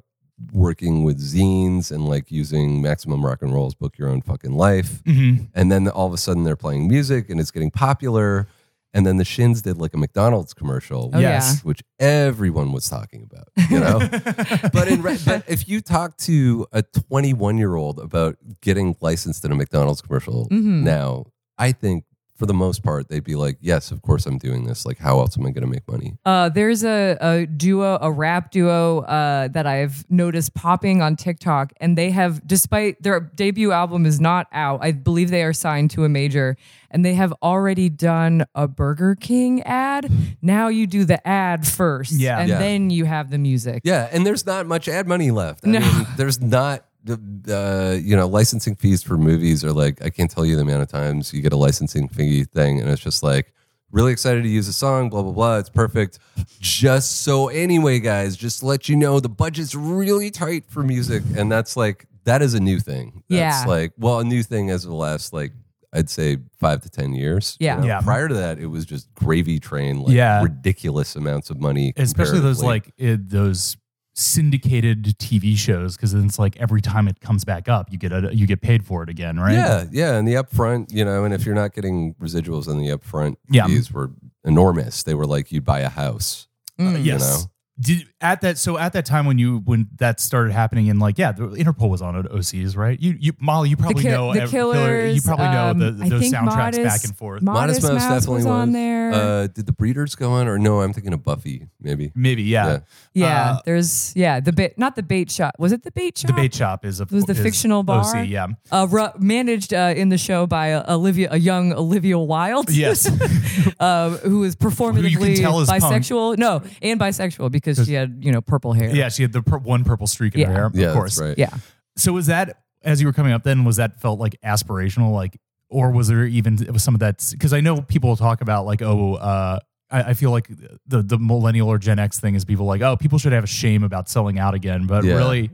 [0.53, 5.05] working with zines and like using Maximum Rock and Roll's Book Your Own Fucking Life.
[5.05, 5.49] Mhm.
[5.55, 8.47] And then all of a sudden they're playing music and it's getting popular.
[8.95, 11.62] And then the Shins did like a McDonald's commercial, Oh, Yes.
[11.62, 13.99] which everyone was talking about, you know?
[14.72, 19.45] but in re- but if you talk to a 21 year old about getting licensed
[19.45, 20.82] in a McDonald's commercial Mhm.
[20.82, 21.26] now,
[21.59, 22.05] I think
[22.41, 24.86] for the most part they'd be like, "Yes, of course I'm doing this.
[24.86, 28.11] Like, how else am I going to make money?" Uh, there's a, a duo, a
[28.11, 33.72] rap duo uh, that I've noticed popping on TikTok, and they have, despite their debut
[33.72, 36.57] album is not out, I believe they are signed to a major,
[36.91, 40.11] and they have already done a Burger King ad.
[40.41, 42.38] Now you do the ad first, Yeah.
[42.41, 42.59] and Yeah.
[42.59, 43.82] then you have the music.
[43.84, 45.66] Yeah, and there's not much ad money left.
[45.66, 45.80] I No.
[45.80, 50.31] mean, there's not the uh, you know licensing fees for movies are like I can't
[50.31, 53.23] tell you the amount of times you get a licensing fee thing, and it's just
[53.23, 53.53] like
[53.91, 55.59] really excited to use a song, blah blah blah.
[55.59, 56.19] It's perfect.
[56.61, 61.23] Just so anyway, guys, just to let you know the budget's really tight for music,
[61.37, 63.23] and that's like that is a new thing.
[63.29, 63.65] That's Yeah.
[63.67, 65.53] like well, a new thing as of the last like.
[65.93, 67.57] I'd say five to ten years.
[67.59, 67.81] you Yeah.
[67.81, 67.85] know?
[67.85, 68.01] Yeah.
[68.01, 70.41] Prior to that, it was just gravy train, like Yeah.
[70.41, 71.93] ridiculous amounts of money.
[71.97, 73.77] especially those like it, those
[74.21, 78.12] syndicated TV shows because then it's like every time it comes back up, you get
[78.12, 79.55] a you get paid for it again, right?
[79.55, 82.89] Yeah, yeah, and the upfront, you know, and if you're not getting residuals on the
[82.89, 83.66] upfront, Yeah.
[83.66, 84.11] fees were
[84.45, 85.03] enormous.
[85.03, 86.47] They were like you'd buy a house.
[86.79, 86.99] Mm.
[86.99, 87.21] you Yes.
[87.21, 87.51] know?
[87.81, 91.16] Did at that so at that time when you when that started happening and like
[91.16, 94.35] yeah the Interpol was on it OCs right you you Molly you probably Ki- know
[94.35, 97.16] the ev- Killers, you probably know um, the, I those think soundtracks Modest- back and
[97.16, 99.12] forth Mo- Modest Mouse definitely was on there.
[99.14, 100.83] Uh, did the Breeders go on, or no?
[100.83, 102.12] I'm thinking of Buffy, maybe.
[102.14, 102.81] maybe yeah, Yeah.
[103.14, 105.55] yeah, uh, there's yeah the bait, not the bait shop.
[105.59, 106.26] Was it the bait shop?
[106.28, 108.05] the bait shop is a It was the is fictional bar?
[108.05, 112.18] OC yeah uh, ru- managed uh, in the show by uh, Olivia, a young Olivia
[112.18, 112.68] Wilde.
[112.70, 113.09] yes
[113.81, 115.83] uh, who is performatively Who you can tell is punk.
[115.83, 116.37] bisexual.
[116.37, 118.95] No, and bisexual because she had you know purple hair.
[118.95, 120.47] yeah she had the pur- one purple streak in Yeah.
[120.49, 121.39] her hair Yeah, of course that's right.
[121.39, 121.51] yeah.
[121.97, 125.39] So was that as you were coming up then was that felt like aspirational like
[125.68, 128.66] or was there even it was some of that because I know people talk about
[128.66, 129.59] like oh uh
[129.91, 130.49] I, I feel like
[130.87, 133.49] the the millennial or Gen X thing is people like oh people should have a
[133.49, 135.14] shame about selling out again but Yeah.
[135.16, 135.51] really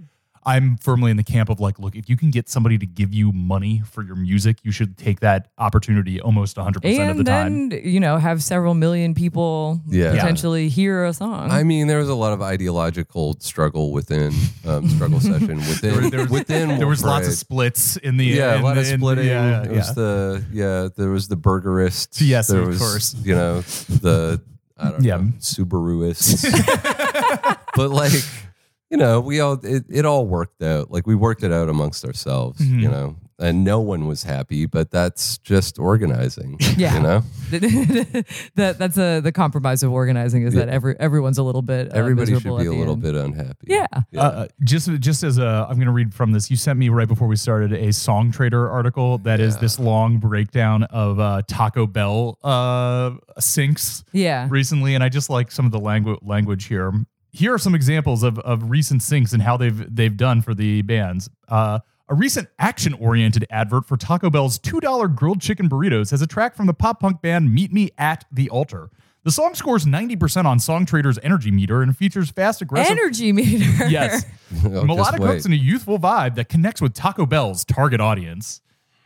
[0.47, 3.13] I'm firmly in the camp of like look if you can get somebody to give
[3.13, 7.27] you money for your music you should take that opportunity almost 100% of the And
[7.27, 7.69] time.
[7.71, 10.13] then you know have several million people Yeah.
[10.13, 11.51] potentially hear a song.
[11.51, 14.33] I mean, there was a lot of ideological struggle within
[14.65, 18.55] um, struggle session within there was, within there was lots of splits in the yeah,
[18.55, 19.27] in a lot the- of in- splitting.
[19.27, 19.79] yeah, There yeah.
[19.79, 22.21] was the yeah, there was the burgerists.
[22.21, 23.15] Yes, there of was, course.
[23.25, 24.41] You know the
[24.79, 25.17] I don't Yeah.
[25.17, 26.45] know Subaruists.
[27.75, 28.13] but like
[28.91, 30.91] you know, we all it, it all worked out.
[30.91, 32.79] Like we worked it out amongst ourselves, Mm-hmm.
[32.81, 34.65] you know, and no one was happy.
[34.67, 36.59] But that's just organizing.
[36.77, 36.95] Yeah.
[36.97, 37.23] you know,
[38.57, 41.97] that that's a the compromise of organizing is that every everyone's a little bit uh,
[41.97, 43.03] everybody should be a little end.
[43.03, 43.67] bit unhappy.
[43.69, 43.87] Yeah.
[44.17, 46.51] Uh, just just as a, I'm going to read from this.
[46.51, 50.85] You sent me right before we started a Songtradr article that is this long breakdown
[50.85, 53.11] of uh, Taco Bell uh,
[53.41, 54.49] syncs Yeah.
[54.51, 56.93] recently, and I just like some of the language language here.
[57.37, 60.81] Here are some examples of, of recent syncs and how they've they've done for the
[60.83, 61.29] bands.
[61.49, 66.55] Uh, a recent action-oriented advert for Taco Bell's $2 grilled chicken burritos has a track
[66.55, 68.91] from the pop punk band Meet Me at the Altar.
[69.25, 73.89] The song scores 90% on Songtradr's energy meter and features fast, aggressive Energy meter.
[73.89, 74.25] Yes.
[74.65, 78.61] Oh, Melodic hooks and a youthful vibe that connects with Taco Bell's target audience.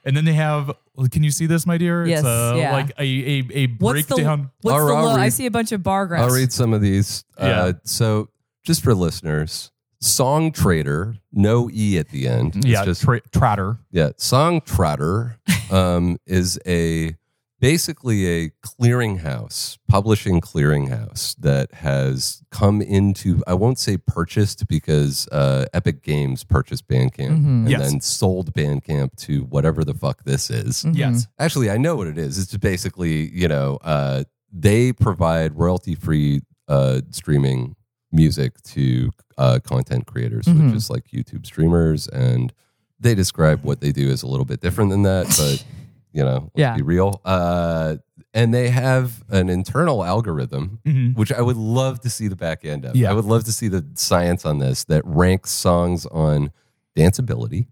[0.04, 0.70] And then they have,
[1.10, 2.06] can you see this, my dear?
[2.06, 2.72] Yes, It's uh, yeah.
[2.72, 4.50] like a, a, a What's the breakdown.
[4.62, 5.10] what's I'll- the I'll low?
[5.16, 6.24] I see a bunch of bar graphs.
[6.24, 7.24] I'll read some of these.
[7.38, 7.44] Yeah.
[7.64, 8.28] Uh, so,
[8.64, 9.70] just for listeners,
[10.02, 12.56] Songtradr, no e at the end.
[12.56, 13.78] It's yeah, just tra- Trotter.
[13.90, 14.10] yeah.
[14.16, 15.38] Song Trotter
[15.70, 17.16] um, is a
[17.60, 23.42] basically a clearinghouse, publishing clearinghouse that has come into.
[23.46, 27.90] I won't say purchased because uh, Epic Games purchased Bandcamp and Yes.
[27.90, 30.84] then sold Bandcamp to whatever the fuck this is.
[30.92, 31.26] Yes.
[31.38, 32.38] Actually, I know what it is.
[32.38, 37.76] It's basically, you know, uh, they provide royalty free uh, streaming
[38.12, 42.08] music to uh, content creators, which is like YouTube streamers.
[42.08, 42.52] And
[42.98, 45.64] they describe what they do as a little bit different than that, but,
[46.12, 46.76] you know, let's Yeah.
[46.76, 47.20] be real.
[47.24, 47.96] Uh,
[48.32, 50.78] and they have an internal algorithm,
[51.14, 52.94] which I would love to see the back end of.
[52.96, 53.10] Yeah.
[53.10, 56.52] I would love to see the science on this that ranks songs on
[56.96, 57.66] danceability,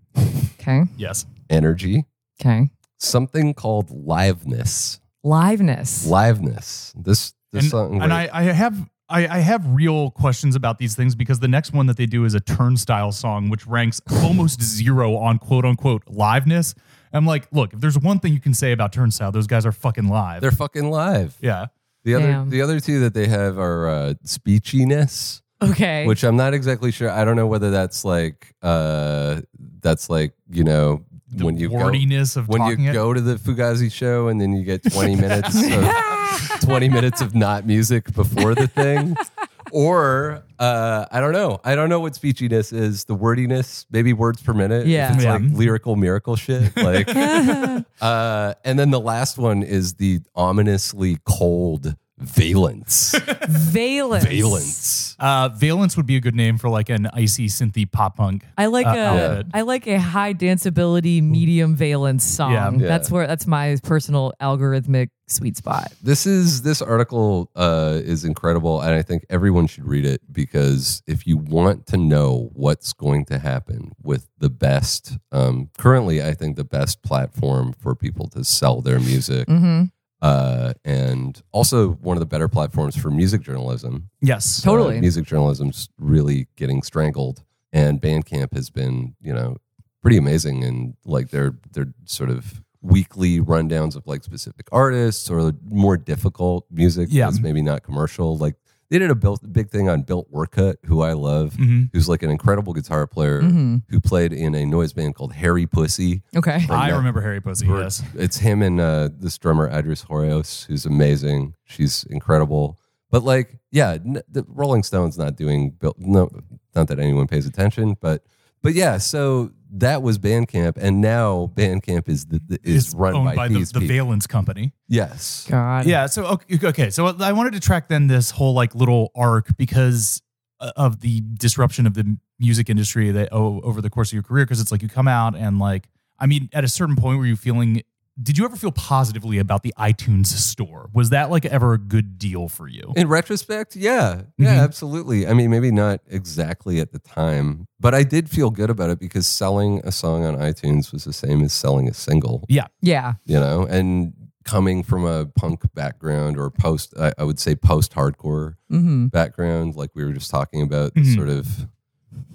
[0.61, 0.83] Okay.
[0.97, 1.27] Yes.
[1.51, 2.05] energy,
[2.41, 2.71] Okay.
[2.99, 4.99] something called liveness.
[5.25, 6.07] Liveness.
[6.09, 6.93] Liveness.
[6.97, 8.03] This this And, song.
[8.03, 8.89] and I, I have.
[9.11, 12.27] I, I have real questions about these things because the next one that they do
[12.27, 16.75] is a turnstile song, which ranks almost zero on quote unquote liveness.
[17.13, 19.73] I'm like, look, if there's one thing you can say about turnstile, those guys are
[19.73, 20.41] fucking live.
[20.41, 21.37] they're fucking live.
[21.41, 21.67] yeah.
[22.05, 22.51] The other Damn.
[22.51, 26.07] the other two that they have are uh, speechiness, okay.
[26.07, 27.11] which I'm not exactly sure.
[27.11, 29.41] I don't know whether that's like uh
[29.81, 32.93] that's like you know The when you go wordiness of when you it.
[32.93, 37.35] go to the Fugazi show and then you get 20 minutes of 20 minutes of
[37.35, 39.17] not music before the thing.
[39.73, 41.61] Or uh, I don't know.
[41.65, 43.05] I don't know what speechiness is.
[43.05, 44.83] The wordiness, maybe words per minute.
[44.83, 45.15] if Yeah.
[45.15, 45.33] it's Yeah.
[45.35, 46.77] like lyrical miracle shit.
[46.77, 47.09] Like,
[48.01, 53.15] uh, and then the last one is the ominously cold valence.
[53.49, 54.25] Valence.
[54.25, 55.17] valence.
[55.19, 58.45] Uh, Valence would be a good name for like an icy synthy pop punk.
[58.57, 59.47] I like uh, a outfit.
[59.55, 62.53] I like a high danceability medium valence song.
[62.53, 62.71] Yeah.
[62.73, 62.89] Yeah.
[62.89, 65.93] That's where that's my personal algorithmic sweet spot.
[66.03, 71.03] This is this article uh, is incredible, and I think everyone should read it because
[71.07, 76.35] if you want to know what's going to happen with the best, um, currently, I
[76.35, 79.85] think the best platform for people to sell their music, Mm-hmm.
[80.23, 84.11] Uh, and also one of the better platforms for music journalism.
[84.21, 84.61] Yes.
[84.63, 84.99] Totally.
[84.99, 89.57] Uh, music journalism's really getting strangled, and Bandcamp has been, you know,
[90.03, 90.65] pretty amazing.
[90.65, 96.65] And like their their sort of weekly rundowns of like specific artists or more difficult
[96.71, 97.27] music Yeah.
[97.27, 98.37] that's maybe not commercial.
[98.39, 98.55] Like
[98.91, 101.91] they did a built, big thing on Bill Orcutt, who I love, Mhm.
[101.93, 103.77] who's like an incredible guitar player Mm-hmm.
[103.89, 106.23] who played in a noise band called Harry Pussy.
[106.37, 106.67] Okay.
[106.71, 107.67] I that- remember Harry Pussy.
[107.67, 108.03] Yes.
[108.15, 111.55] It's him and uh, this drummer Adris Hoyos, who's amazing.
[111.65, 112.79] She's incredible.
[113.11, 115.95] But like, yeah, n- the Rolling Stones not doing Bill.
[115.99, 116.31] No,
[116.75, 118.23] not that anyone pays attention, but
[118.63, 118.99] but yeah.
[118.99, 123.35] So that was Bandcamp, and now Bandcamp is the, the- is It's run owned by,
[123.35, 123.97] by, the, these the people.
[123.97, 124.73] Valence Company.
[124.89, 125.87] yes, God.
[125.87, 126.07] Yeah.
[126.07, 126.91] So okay, okay.
[126.91, 130.23] So I wanted to track then this whole like little arc because
[130.61, 134.23] uh, of the disruption of the music industry that oh, over the course of your
[134.23, 134.45] career.
[134.45, 135.89] Because it's like you come out and like
[136.19, 137.83] I mean, at a certain point, were you feeling?
[138.21, 140.91] Did you ever feel positively about the iTunes store?
[140.93, 142.93] Was that like ever a good deal for you?
[142.97, 144.63] In retrospect, yeah, yeah, Mhm.
[144.65, 145.27] absolutely.
[145.29, 148.99] I mean, maybe not exactly at the time, but I did feel good about it
[148.99, 152.45] because selling a song on iTunes was the same as selling a single.
[152.49, 152.67] Yeah.
[152.81, 153.15] Yeah.
[153.25, 154.13] you know, and
[154.45, 159.07] coming from a punk background or post, I, I would say post hardcore Mm-hmm.
[159.09, 161.15] background, like we were just talking about, the Mhm.
[161.15, 161.69] sort of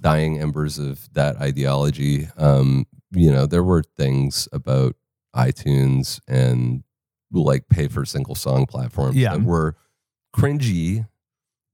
[0.00, 2.28] dying embers of that ideology.
[2.38, 4.96] Um, you know, there were things about
[5.34, 6.82] iTunes and
[7.32, 9.32] like pay for single song platforms Yeah.
[9.36, 9.76] that were
[10.34, 11.06] cringy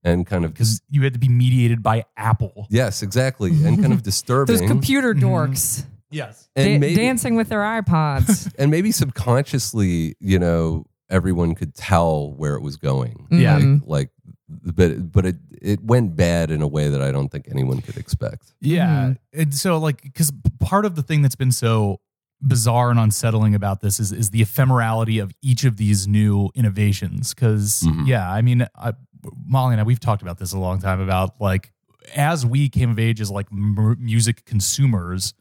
[0.02, 2.66] and kind of Because you had to be mediated by Apple.
[2.70, 4.56] yes, exactly, and kind of disturbing.
[4.56, 5.20] Those computer Mhm.
[5.20, 6.48] dorks Yes.
[6.56, 8.52] and da- maybe, dancing with their iPods.
[8.58, 13.26] and maybe subconsciously, you know, everyone could tell where it was going.
[13.30, 13.58] Yeah.
[13.60, 13.82] Mhm.
[13.86, 14.10] Like,
[14.64, 17.80] like but but it it went bad in a way that I don't think anyone
[17.82, 18.54] could expect.
[18.60, 19.14] Yeah.
[19.34, 22.00] And so like because part of the thing that's been so
[22.42, 27.34] bizarre and unsettling about this is is the ephemerality of each of these new innovations.
[27.34, 28.06] because Mhm.
[28.06, 28.92] yeah, I mean I,
[29.46, 31.72] Molly and I we've talked about this a long time about like
[32.16, 35.34] as we came of age as like m- music consumers,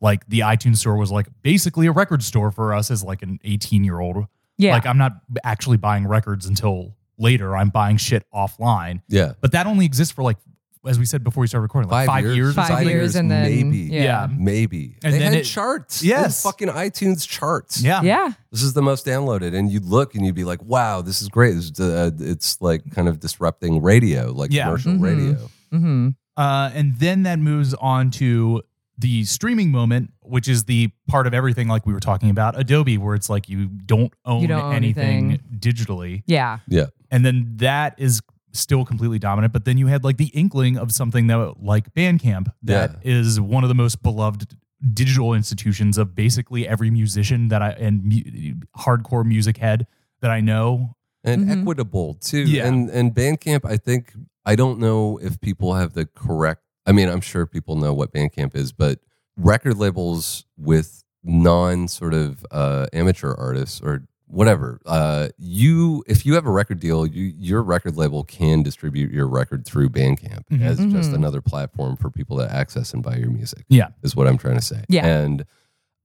[0.00, 3.38] like the iTunes store was like basically a record store for us as like an
[3.44, 4.26] 18 year old.
[4.56, 4.72] Yeah.
[4.72, 5.12] Like I'm not
[5.44, 7.56] actually buying records until later.
[7.56, 9.02] I'm buying shit offline.
[9.08, 10.38] Yeah, But that only exists for like
[10.86, 12.36] as we said before we started recording, like Five five, years.
[12.36, 12.88] years, or Five something.
[12.88, 13.78] years and then maybe.
[13.78, 14.02] yeah.
[14.02, 14.28] Yeah.
[14.30, 14.96] maybe.
[15.02, 16.02] And they then had it- charts.
[16.02, 16.42] Yes.
[16.42, 17.80] Had fucking iTunes charts.
[17.82, 18.02] Yeah.
[18.02, 18.32] Yeah.
[18.50, 21.28] this is the most downloaded, and you'd look and you'd be like, "Wow, this is
[21.28, 24.64] great." This is, uh, it's like kind of disrupting radio, like Yeah.
[24.64, 25.02] commercial Mhm.
[25.02, 25.48] radio.
[25.72, 26.08] Mm-hmm.
[26.36, 28.62] Uh, and then that moves on to
[28.96, 32.98] the streaming moment, which is the part of everything like we were talking about Adobe,
[32.98, 35.58] where it's like you don't own, don't own anything, anything.
[35.58, 36.22] digitally.
[36.26, 36.58] Yeah.
[36.68, 38.20] Yeah, And then that is
[38.58, 39.52] still completely dominant.
[39.52, 43.64] But then you had like the inkling of something that like Bandcamp that is one
[43.64, 44.56] of the most beloved
[44.92, 49.86] digital institutions of basically every musician that I and mu- hardcore music head
[50.20, 50.94] that I know.
[51.24, 51.60] and Mhm.
[51.62, 52.42] equitable too.
[52.44, 52.66] Yeah.
[52.66, 54.14] And and Bandcamp, I think
[54.46, 56.62] I don't know if people have the correct.
[56.86, 59.00] I mean, I'm sure people know what Bandcamp is, but
[59.36, 66.34] record labels with non sort of uh, amateur artists or whatever, uh, you if you
[66.34, 70.60] have a record deal, you, your record label can distribute your record through Bandcamp Mhm.
[70.62, 71.14] as just Mhm.
[71.14, 73.64] another platform for people to access and buy your music.
[73.68, 73.88] Yeah.
[74.02, 74.84] is what I'm trying to say.
[74.88, 75.06] Yeah.
[75.06, 75.44] and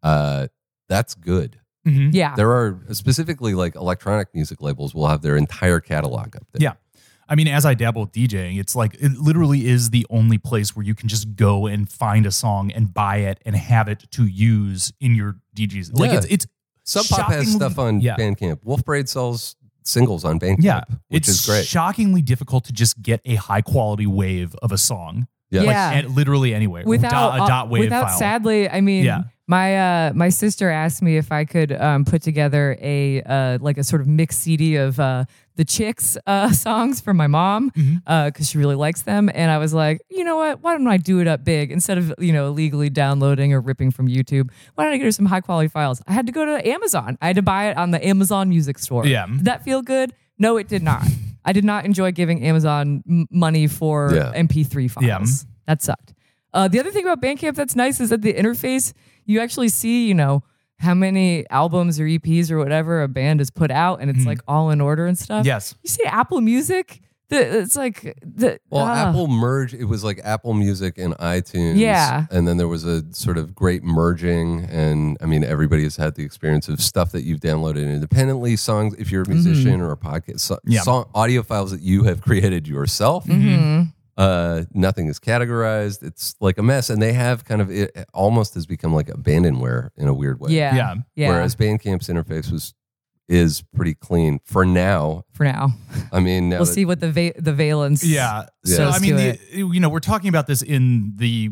[0.01, 0.47] uh,
[0.89, 1.59] that's good.
[1.88, 2.09] Mm-hmm.
[2.13, 2.36] Yeah.
[2.36, 6.61] There are specifically like electronic music labels will have their entire catalog up there.
[6.61, 6.74] Yeah.
[7.28, 10.76] I mean, as I dabble with DJing, it's like it literally is the only place
[10.76, 14.05] where you can just go and find a song and buy it and have it
[14.11, 15.97] to use in your DJs.
[15.97, 16.17] Like Yeah.
[16.17, 16.47] it's it's
[16.84, 18.15] Sub Pop has stuff on yeah.
[18.15, 18.59] Bandcamp.
[18.63, 21.65] Wolf Parade sells singles on Bandcamp, Yeah, which it's is great.
[21.65, 25.27] shockingly difficult to just get a high quality wave of a song.
[25.51, 25.61] Yeah.
[25.61, 25.91] Like Yeah.
[25.91, 26.84] and literally anywhere.
[26.86, 28.17] without dot, a dot wave without file.
[28.19, 29.23] sadly i mean Yeah.
[29.47, 33.77] My uh my sister asked me if i could um put together a uh like
[33.77, 35.25] a sort of mixed cd of uh
[35.57, 38.01] the chicks uh songs for my mom Mhm.
[38.07, 39.29] uh because she really likes them.
[39.33, 40.63] And i was like you know what?
[40.63, 41.71] Why don't i do it up big?
[41.71, 45.11] Instead of you know illegally downloading or ripping from youtube why don't i get her
[45.11, 46.01] some high quality files?
[46.07, 47.17] I had to go to amazon.
[47.21, 49.05] I had to buy it on the amazon music store.
[49.05, 49.25] Yeah.
[49.27, 50.13] did that feel good?
[50.39, 51.03] No it did not.
[51.45, 54.31] I did not enjoy giving amazon money for Yeah.
[54.43, 55.19] mp3 files Yeah.
[55.67, 56.12] that sucked
[56.53, 58.93] uh, the other thing about Bandcamp that's nice is that the interface,
[59.25, 60.43] you actually see, you know,
[60.79, 64.39] how many albums or EPs or whatever a band has put out, and it's like
[64.47, 65.45] all in order and stuff.
[65.45, 65.75] Yes.
[65.81, 66.99] You see Apple Music,
[67.29, 69.09] the, it's like the Well, ah.
[69.09, 69.73] Apple merged.
[69.75, 71.77] It was like Apple Music and iTunes.
[71.77, 72.25] Yeah.
[72.29, 74.65] And then there was a sort of great merging.
[74.65, 78.93] And I mean, everybody has had the experience of stuff that you've downloaded independently, songs,
[78.99, 80.81] if you're a musician or a podcast, so, Yeah.
[80.81, 83.25] song, audio files that you have created yourself.
[83.25, 83.93] Mhm.
[84.16, 86.03] Uh, nothing is categorized.
[86.03, 86.89] It's like a mess.
[86.89, 90.51] And they have kind of, it almost has become like abandonware in a weird way.
[90.51, 90.95] Yeah, Yeah.
[91.16, 91.30] yeah.
[91.30, 92.74] Whereas Bandcamp's interface was,
[93.30, 95.24] is pretty clean for now.
[95.32, 95.70] for now,
[96.11, 98.03] I mean, now we'll that- see what the va- the valence.
[98.03, 98.47] Yeah.
[98.66, 98.76] Yeah.
[98.76, 101.49] So I mean, the, you know, we're talking about this in the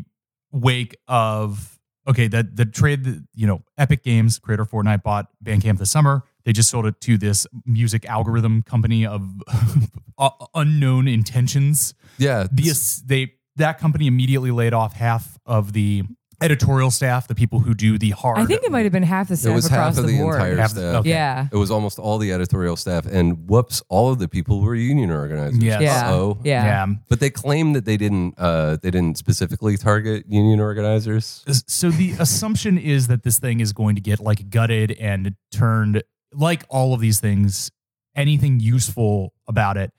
[0.52, 5.78] wake of okay, that the trade, you know, Epic Games, creator of Fortnite, bought Bandcamp
[5.78, 6.24] this summer.
[6.44, 9.26] They just sold it to this music algorithm company of
[10.18, 11.94] uh, unknown intentions.
[12.18, 12.46] Yeah.
[12.50, 12.72] The
[13.06, 16.04] they that company immediately laid off half of the
[16.40, 18.38] editorial staff, the people who do the hard.
[18.38, 19.56] I think it might have been half the staff.
[19.56, 20.34] It staff was across half of the, the board.
[20.34, 20.94] entire Half- staff.
[20.96, 21.10] okay.
[21.10, 24.74] Yeah, It was almost all the editorial staff, and whoops, all of the people were
[24.74, 25.62] union organizers.
[25.62, 25.82] Yes.
[25.82, 26.38] yeah, Uh-oh.
[26.42, 26.64] yeah.
[26.64, 26.86] yeah.
[27.08, 28.34] But they claim that they didn't.
[28.38, 31.44] Uh, they didn't specifically target union organizers.
[31.68, 36.02] so the assumption is that this thing is going to get like gutted and turned
[36.34, 37.70] like all of these things
[38.16, 39.92] anything useful about it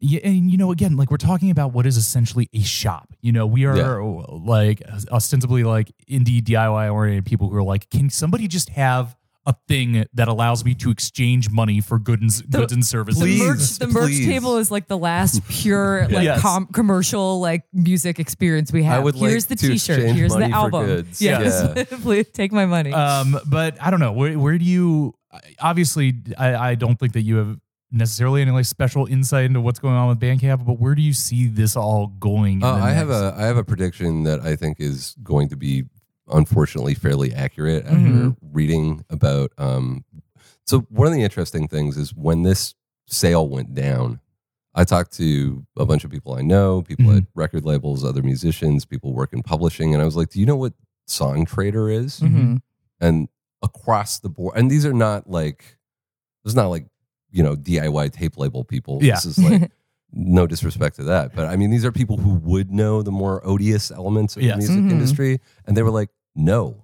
[0.00, 3.32] yeah, and you know again like we're talking about what is essentially a shop you
[3.32, 4.24] know we are Yeah.
[4.30, 9.54] like ostensibly like indie diy oriented people who are like can somebody just have a
[9.68, 13.42] thing that allows me to exchange money for goods The- goods and services The Please.
[13.42, 16.40] merch, the merch table is like the last pure like Yes.
[16.42, 19.02] com- commercial like music experience we have.
[19.02, 20.14] would like Here's the T-shirt.
[20.14, 20.86] Here's the money for album.
[20.86, 21.22] goods.
[21.22, 22.92] Yes, please take my money.
[22.92, 25.14] um but i don't know where, where do you
[25.58, 27.58] obviously I, I don't think that you have
[27.92, 31.12] necessarily any like special insight into what's going on with bandcamp but where do you
[31.12, 34.78] see this all going Uh, I have a I have a prediction that I think
[34.80, 35.84] is going to be
[36.28, 38.36] unfortunately fairly accurate after Mhm.
[38.52, 39.50] reading about.
[39.58, 40.04] Um,
[40.64, 42.74] so one of the interesting things is when this
[43.08, 44.20] sale went down.
[44.72, 47.16] I talked to a bunch of people I know, people Mhm.
[47.18, 50.46] at record labels, other musicians, people work in publishing, and I was like, "Do you
[50.46, 50.74] know what
[51.08, 52.62] Songtradr is?" Mhm.
[53.00, 53.28] and
[53.62, 55.76] across the board and these are not like
[56.46, 56.86] is not like
[57.30, 59.14] you know diy tape label people Yeah.
[59.14, 59.70] this is like
[60.12, 63.40] no disrespect to that, but I mean, these are people who would know the more
[63.46, 64.54] odious elements of Yes.
[64.54, 64.90] the music Mm-hmm.
[64.90, 66.82] industry, and they were like, "No,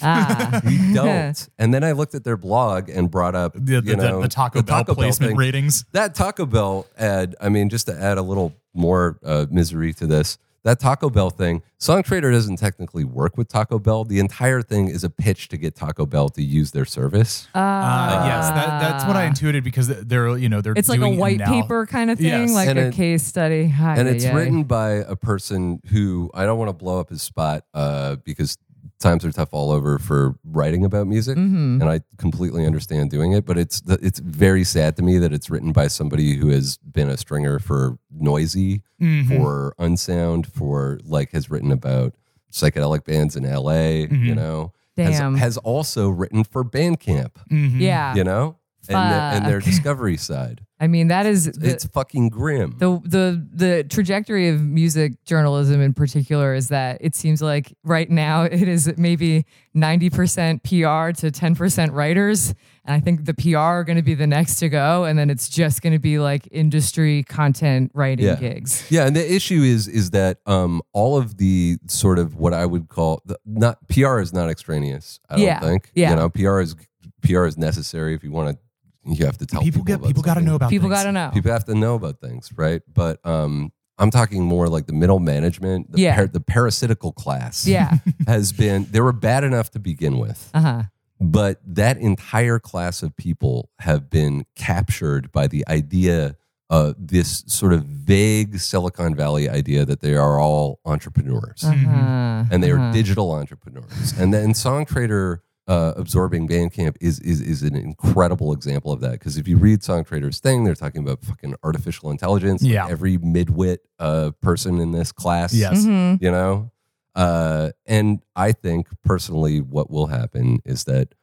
[0.00, 0.62] Ah.
[0.64, 3.96] we don't." and then I looked at their blog and brought up The, the, you
[3.96, 5.36] know, the, the Taco Bell placement thing.
[5.36, 5.84] ratings.
[5.92, 10.06] That Taco Bell ad, I mean, just to add a little more uh, misery to
[10.06, 14.04] this, that Taco Bell thing, Songtradr doesn't technically work with Taco Bell.
[14.04, 17.46] The entire thing is a pitch to get Taco Bell to use their service.
[17.54, 21.08] Uh, yes, that, that's what I intuited because they're you know they're It's like a
[21.10, 22.52] white paper kind of thing, Yes.
[22.52, 23.68] like And a it- case study.
[23.68, 24.34] Hi, and it's yay.
[24.34, 28.56] written by a person who I don't want to blow up his spot uh, because
[29.04, 31.80] times are tough all over for writing about music, Mm-hmm.
[31.80, 33.46] and I completely understand doing it.
[33.46, 37.08] But it's it's very sad to me that it's written by somebody who has been
[37.08, 39.36] a stringer for Noisey, Mm-hmm.
[39.36, 42.14] for Unsound, for like has written about
[42.52, 44.06] psychedelic bands in L.A.
[44.08, 45.36] You know, has, Damn.
[45.36, 47.30] has also written for Bandcamp.
[47.50, 48.14] Yeah.
[48.14, 48.56] You know,
[48.88, 50.63] and, the- and their discovery side.
[50.80, 52.74] I mean, that is the, It's fucking grim.
[52.78, 58.10] the the the trajectory of music journalism in particular is that it seems like right
[58.10, 59.46] now it is maybe
[59.76, 62.54] 90% PR to 10% writers
[62.84, 65.30] and I think the PR are going to be the next to go and then
[65.30, 68.34] it's just going to be like industry content writing Yeah.
[68.36, 68.84] gigs.
[68.90, 72.66] Yeah, and the issue is is that um, all of the sort of what I
[72.66, 75.20] would call the, not PR is not extraneous.
[75.30, 75.90] I Yeah, don't think.
[75.94, 76.10] yeah.
[76.10, 76.74] You know, PR is
[77.22, 78.63] PR is necessary if you want to.
[79.06, 79.84] You have to tell People people.
[79.84, 81.30] get about people got to know about People got to know.
[81.32, 82.82] People have to know about things, right?
[82.92, 86.24] But um, I'm talking more like the middle management, the, Yeah.
[86.26, 87.66] the parasitical class.
[87.66, 87.98] Yeah.
[88.26, 90.84] has been they were bad enough to begin with, Uh-huh.
[91.20, 96.36] but that entire class of people have been captured by the idea
[96.70, 102.44] of this sort of vague Silicon Valley idea that they are all entrepreneurs Uh-huh.
[102.50, 104.14] and they are digital entrepreneurs.
[104.18, 109.38] And then Songtradr uh, absorbing Bandcamp is, is is an incredible example of that because
[109.38, 112.62] if you read Songtradr's thing, they're talking about fucking artificial intelligence.
[112.62, 112.86] like Yeah.
[112.88, 115.54] every midwit uh, person in this class.
[115.54, 115.84] Yes.
[115.84, 116.22] Mm-hmm.
[116.24, 116.70] you know.
[117.14, 121.14] Uh, and I think personally, what will happen is that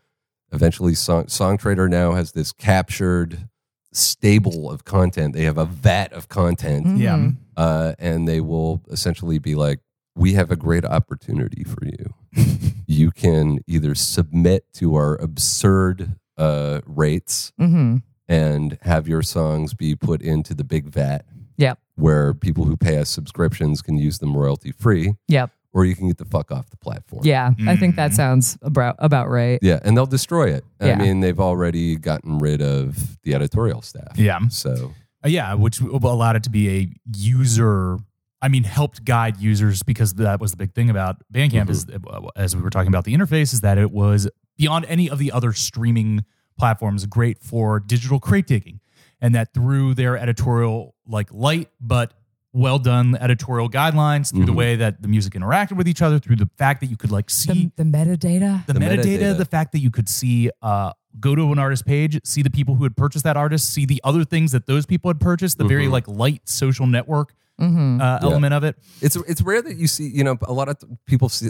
[0.51, 3.47] eventually, Song, Songtradr now has this captured
[3.93, 5.33] stable of content.
[5.33, 7.17] They have a vat of content Yeah.
[7.17, 7.35] Mhm.
[7.57, 9.81] uh, and they will essentially be like,
[10.21, 12.13] "We have a great opportunity for you.
[12.87, 18.01] you can either submit to our absurd uh, rates Mhm.
[18.27, 21.25] and have your songs be put into the big vat,
[21.57, 21.77] Yep.
[21.95, 25.51] where people who pay us subscriptions can use them royalty free, Yep.
[25.73, 27.51] or you can get the fuck off the platform." Yeah.
[27.67, 27.97] I think Mm.
[27.97, 29.59] that sounds about about right.
[29.61, 30.63] Yeah, and they'll destroy it.
[30.79, 34.17] I mean, they've already gotten rid of the editorial staff.
[34.17, 34.39] Yeah.
[34.49, 34.93] So
[35.23, 37.99] Uh, yeah, which allowed it to be a user.
[38.41, 42.21] I mean, helped guide users because that was the big thing about Bandcamp is, uh,
[42.35, 44.27] as we were talking about the interface, is that it was
[44.57, 46.25] beyond any of the other streaming
[46.57, 48.79] platforms, great for digital crate digging,
[49.19, 52.13] and that through their editorial, like light but
[52.53, 54.55] well done editorial guidelines, through the Mhm.
[54.55, 57.29] way that the music interacted with each other, through the fact that you could like
[57.29, 58.65] see The, the metadata.
[58.65, 59.37] the, The metadata, metadata.
[59.37, 62.75] the fact that you could see, uh, go to an artist page, see the people
[62.75, 65.63] who had purchased that artist, see the other things that those people had purchased, the
[65.65, 65.91] very Mhm.
[65.91, 68.01] like light social network Mm-hmm.
[68.01, 68.75] uh, element of it.
[69.01, 71.49] it's it's rare that you see you know a lot of people see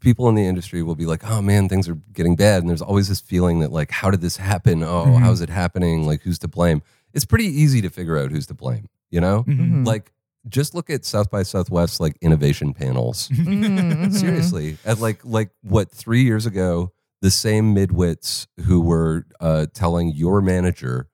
[0.00, 2.80] people in the industry will be like oh man things are getting bad and there's
[2.82, 5.18] always this feeling that like how did this happen oh Mhm.
[5.20, 6.80] how's it happening like who's to blame
[7.12, 9.86] it's pretty easy to figure out who's to blame you know Mhm.
[9.86, 10.10] like
[10.48, 14.10] just look at south by southwest like innovation panels Mhm.
[14.12, 16.90] seriously at like like what three years ago
[17.20, 21.08] the same midwits who were uh, telling your manager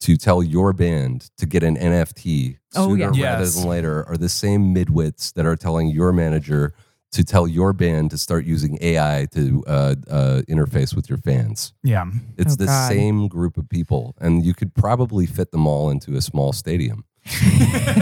[0.00, 3.06] to tell your band to get an nft Oh, sooner yeah.
[3.30, 3.54] rather Yes.
[3.56, 6.74] than later are the same midwits that are telling your manager
[7.12, 11.72] to tell your band to start using ai to uh, uh, interface with your fans
[11.82, 12.04] Yeah.
[12.36, 12.88] it's Oh, the God.
[12.90, 17.04] same group of people and you could probably fit them all into a small stadium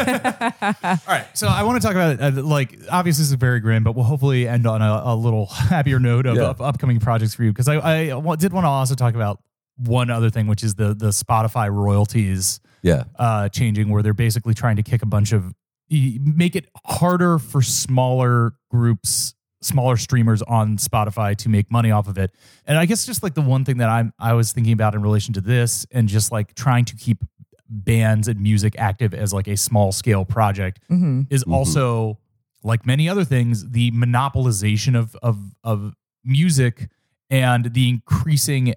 [0.05, 1.25] All right.
[1.33, 4.05] So I want to talk about uh, like obviously this is very grim, but we'll
[4.05, 6.45] hopefully end on a, a little happier note of, Yeah.
[6.45, 9.41] of upcoming projects for you because I, I did want to also talk about
[9.77, 14.55] one other thing, which is the the Spotify royalties yeah uh, changing, where they're basically
[14.55, 15.53] trying to kick a bunch of
[15.91, 22.19] make it harder for smaller groups, smaller streamers on Spotify to make money off of
[22.19, 22.31] it.
[22.67, 25.03] And I guess just like the one thing that I'm I was thinking about in
[25.03, 27.25] relation to this, and just like trying to keep
[27.69, 31.23] bands and music active as like a small scale project Mm-hmm.
[31.31, 32.19] is also
[32.63, 35.95] like many other things the monopolization of of of
[36.25, 36.89] music
[37.31, 38.75] and the increasing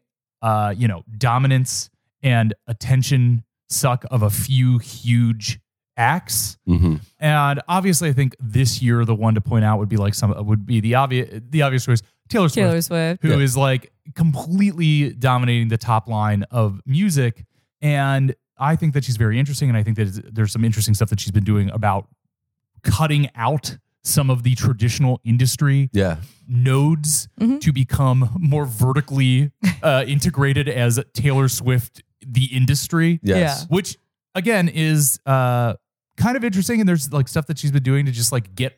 [0.48, 1.90] uh you know dominance
[2.24, 5.60] and attention suck of a few huge
[5.98, 9.98] acts hmm and obviously i think this year the one to point out would be
[9.98, 13.24] like some would be the obvious the obvious choice taylor swift Taylor Swift.
[13.24, 13.64] who is Yeah.
[13.64, 17.46] like completely dominating the top line of music.
[17.82, 21.10] And I think that she's very interesting, and I think that there's some interesting stuff
[21.12, 22.08] that she's been doing about
[22.84, 23.78] cutting out
[24.08, 26.18] some of the traditional industry Yeah.
[26.48, 27.28] nodes
[27.60, 29.52] to become more vertically
[29.84, 33.66] uh, integrated as Taylor Swift, the industry, Yes.
[33.70, 33.98] which
[34.34, 35.74] again is uh,
[36.16, 36.80] kind of interesting.
[36.80, 38.78] And there's like stuff that she's been doing to just like get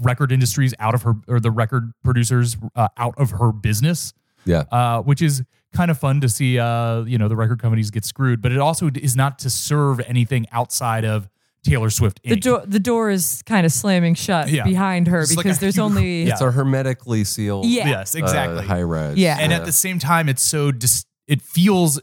[0.00, 4.14] record industries out of her or the record producers uh, out of her business,
[4.46, 4.64] Yeah.
[4.72, 5.42] uh, which is
[5.74, 6.58] kind of fun to see.
[6.58, 10.00] Uh, you know, the record companies get screwed, but it also is not to serve
[10.00, 11.28] anything outside of
[11.62, 12.20] Taylor Swift.
[12.24, 14.64] The door the door is kind of slamming shut Yeah.
[14.64, 16.32] behind her It's like because a there's huge- only Yeah.
[16.32, 17.88] It's a hermetically sealed Yeah.
[17.88, 18.58] Yes, exactly.
[18.58, 19.16] uh, high rise.
[19.18, 19.36] Yeah.
[19.40, 22.00] and at the same time it's so dis- it feels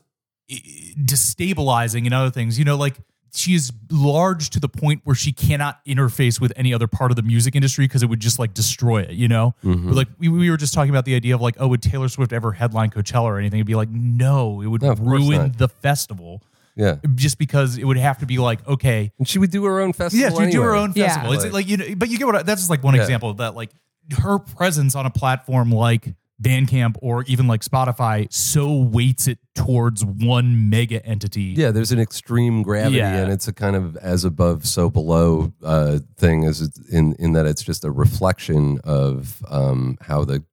[0.97, 2.95] destabilizing and other things you know like
[3.35, 7.15] she is large to the point where she cannot interface with any other part of
[7.17, 9.91] the music industry because it would just like destroy it you know Mm-hmm.
[9.91, 12.31] like we, we were just talking about the idea of like oh would taylor swift
[12.33, 15.37] ever headline coachella or anything it'd be like no it would No, of course ruin
[15.37, 15.57] not.
[15.57, 16.41] the festival
[16.78, 16.95] yeah.
[17.15, 19.91] just because it would have to be like okay And she would do her own
[19.93, 20.21] festival.
[20.23, 20.84] yeah, to do her anyway.
[20.84, 21.07] own Yeah.
[21.07, 21.32] festival.
[21.34, 23.01] It's Like- like you know, but you get what I, that's just like one Yeah.
[23.01, 23.55] example of that.
[23.55, 23.71] Like
[24.19, 30.05] her presence on a platform like Bandcamp or even like Spotify so weights it towards
[30.05, 31.55] one mega entity.
[31.57, 33.15] Yeah, there's an extreme gravity, Yeah.
[33.23, 36.45] and it's a kind of as above, so below uh, thing.
[36.45, 40.43] As it's in in that it's just a reflection of um, how the.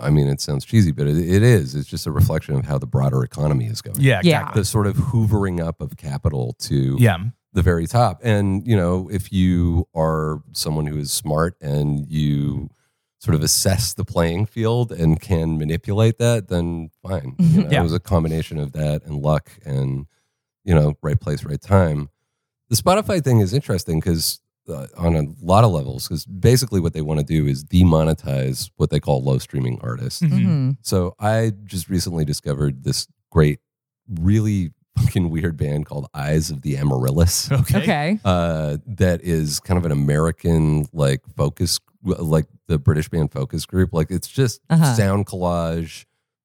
[0.00, 1.74] I mean, it sounds cheesy, but it, it is.
[1.74, 4.00] It's just a reflection of how the broader economy is going.
[4.00, 4.52] yeah, Yeah.
[4.52, 7.18] the sort of hoovering up of capital to yeah,
[7.52, 8.20] the very top.
[8.22, 12.68] And, you know, if you are someone who is smart and you
[13.20, 17.36] sort of assess the playing field and can manipulate that, then fine.
[17.38, 17.60] You mm-hmm.
[17.62, 17.80] know, Yeah.
[17.80, 20.06] It was a combination of that and luck and,
[20.64, 22.10] you know, right place, right time.
[22.68, 26.92] The Spotify thing is interesting because uh, on a lot of levels, because basically what
[26.94, 30.20] they want to do is demonetize what they call low streaming artists.
[30.22, 30.76] Mhm.
[30.82, 33.60] So I just recently discovered this great,
[34.08, 37.50] really fucking weird band called Eyes of the Amaryllis.
[37.52, 37.78] Okay.
[37.82, 38.20] Okay.
[38.24, 43.92] Uh, that is kind of an American like focus, like the British band focus group.
[43.92, 44.94] Like it's just Uh-huh.
[44.94, 46.04] sound collage,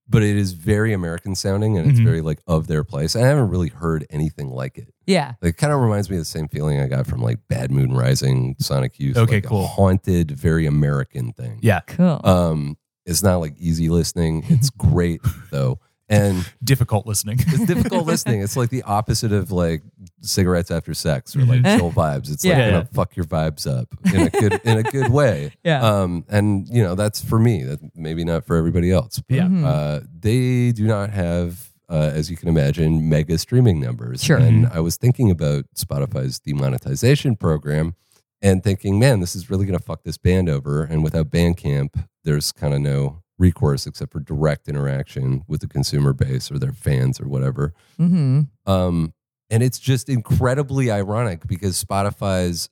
[0.09, 2.03] but it is very American sounding and it's Mhm.
[2.03, 3.15] very like of their place.
[3.15, 4.93] I haven't really heard anything like it.
[5.05, 5.33] Yeah.
[5.41, 7.71] Like, it kind of reminds me of the same feeling I got from like Bad
[7.71, 9.17] Moon Rising, Sonic Youth.
[9.17, 9.67] Okay, like a cool.
[9.67, 11.59] haunted, very American thing.
[11.61, 12.19] Yeah, Cool.
[12.23, 14.43] Um, it's not like easy listening.
[14.49, 15.79] It's great though,
[16.09, 17.37] and difficult listening.
[17.39, 18.41] it's difficult listening.
[18.41, 19.83] It's like the opposite of like
[20.21, 21.77] cigarettes after sex or like Mhm.
[21.77, 22.31] chill vibes.
[22.31, 22.57] It's Yeah.
[22.57, 25.53] like gonna fuck your vibes up in a good in a good way.
[25.63, 25.81] Yeah.
[25.85, 27.63] Um, and you know that's for me.
[27.63, 29.19] That maybe not for everybody else.
[29.27, 29.47] But, Yeah.
[29.65, 31.67] Uh, they do not have.
[31.91, 34.23] Uh, as you can imagine, mega streaming numbers.
[34.23, 34.37] Sure.
[34.37, 37.95] And I was thinking about Spotify's demonetization program
[38.43, 40.83] and thinking, man, this is really going to fuck this band over.
[40.83, 46.13] And without Bandcamp, there's kind of no recourse except for direct interaction with the consumer
[46.13, 47.73] base or their fans or whatever.
[47.97, 49.13] hmm Um,
[49.49, 52.69] and it's just incredibly ironic because Spotify's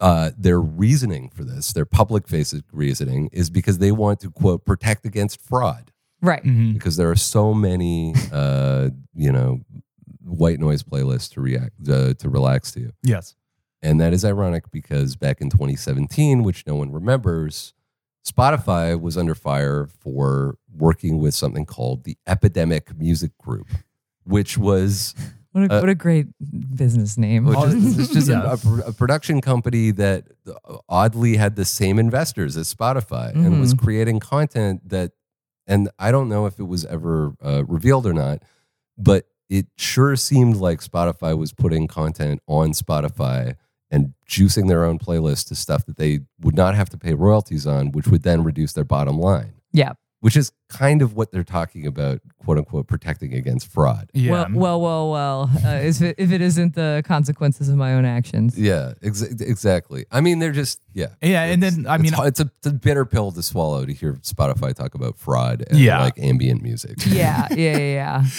[0.00, 4.64] uh, their reasoning for this, their public facing reasoning, is because they want to quote
[4.64, 5.90] protect against fraud
[6.20, 6.42] Right.
[6.44, 6.74] Mhm.
[6.74, 9.60] because there are so many uh, you know
[10.24, 12.92] white noise playlists to react uh, to relax to.
[13.02, 13.34] Yes.
[13.84, 17.74] And that is ironic because back in 2017, which no one remembers,
[18.26, 23.68] Spotify was under fire for working with something called the Epidemic Music Group,
[24.24, 25.14] which was
[25.52, 26.28] What a, Uh, what a great
[26.74, 27.44] business name.
[27.44, 28.56] which is, it's just Yeah.
[28.64, 30.28] a, a a production company that
[30.88, 35.12] oddly had the same investors as Spotify and was creating content that,
[35.66, 38.42] and I don't know if it was ever uh, revealed or not,
[38.96, 43.56] but it sure seemed like Spotify was putting content on Spotify
[43.92, 47.66] and juicing their own playlist to stuff that they would not have to pay royalties
[47.66, 49.52] on, which would then reduce their bottom line.
[49.72, 49.92] yeah.
[50.20, 54.08] Which is kind of what they're talking about, quote unquote, protecting against fraud.
[54.14, 54.30] Yeah.
[54.30, 55.50] Well, well, well, well.
[55.66, 58.56] Uh, if, it, if it isn't the consequences of my own actions.
[58.56, 60.04] Yeah, ex- exactly.
[60.12, 62.72] I mean, they're just yeah, Yeah, and then, I mean- it's, it's a, it's a
[62.72, 66.00] bitter pill to swallow to hear Spotify talk about fraud and Yeah.
[66.00, 66.98] like ambient music.
[67.04, 67.48] Yeah.
[67.50, 67.76] Yeah.
[67.76, 67.78] Yeah.
[67.78, 68.24] yeah.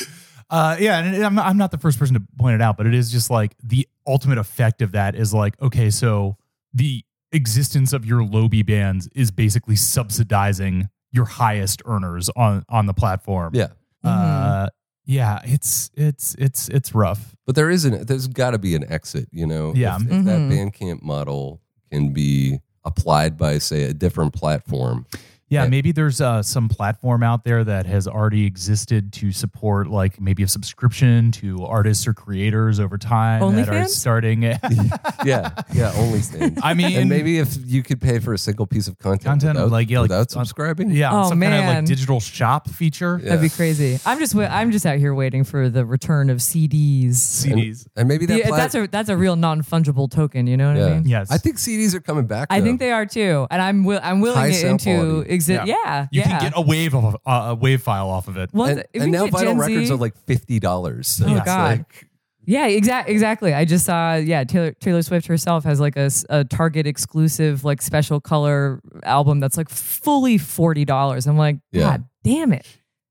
[0.53, 2.85] Uh, yeah, and I'm not, I'm not the first person to point it out, but
[2.85, 6.37] it is just like the ultimate effect of that is like, okay, so
[6.75, 12.93] the existence of your Lobby bands is basically subsidizing your highest earners on on the
[12.93, 13.55] platform.
[13.55, 13.69] Yeah,
[14.03, 14.67] Uh,
[15.05, 17.35] yeah, it's it's it's it's rough.
[17.47, 18.07] but there isn't.
[18.07, 19.29] There's got to be an exit.
[19.31, 19.95] You know, Yeah.
[19.95, 20.39] If, if that.
[20.51, 25.07] Bandcamp model can be applied by say a different platform,
[25.49, 25.69] Yeah, Yeah.
[25.69, 30.41] maybe there's uh, some platform out there that has already existed to support, like maybe
[30.41, 33.89] a subscription to artists or creators over time that are OnlyFans?
[33.89, 34.41] starting.
[35.25, 36.59] yeah, yeah, only stand.
[36.63, 39.55] I mean, and maybe if you could pay for a single piece of content, Content,
[39.55, 42.69] without, like, yeah, like, without on- subscribing, yeah, Oh, some kind of like digital shop
[42.69, 43.19] feature.
[43.21, 43.29] Yeah.
[43.29, 43.99] That'd be crazy.
[44.05, 47.11] I'm just wa- I'm just out here waiting for the return of CDs.
[47.15, 47.85] CDs.
[47.95, 50.47] and maybe that The- plat- that's a that's a real non fungible token.
[50.47, 50.93] You know what I Yeah.
[50.95, 51.07] mean?
[51.07, 52.47] Yes, I think CDs are coming back.
[52.49, 52.65] I though.
[52.65, 55.32] think they are too, and I'm wi- I'm willing High it sound into quality.
[55.33, 55.67] Exist.
[55.67, 55.75] Yeah.
[55.75, 56.27] Yeah, you yeah.
[56.39, 58.49] can get a wave of a, a wave file off of it.
[58.53, 61.07] Well, and, and now vinyl Gen records Z- are like fifty dollars.
[61.07, 61.79] So Oh, God.
[61.79, 62.07] like-
[62.45, 63.13] Yeah, exactly.
[63.13, 63.53] Exactly.
[63.53, 64.15] I just saw.
[64.15, 66.09] Yeah, Taylor Taylor Swift herself has like a
[66.49, 71.25] Target exclusive like special color album that's like fully forty dollars.
[71.27, 71.81] I'm like, Yeah.
[71.81, 72.65] God damn it.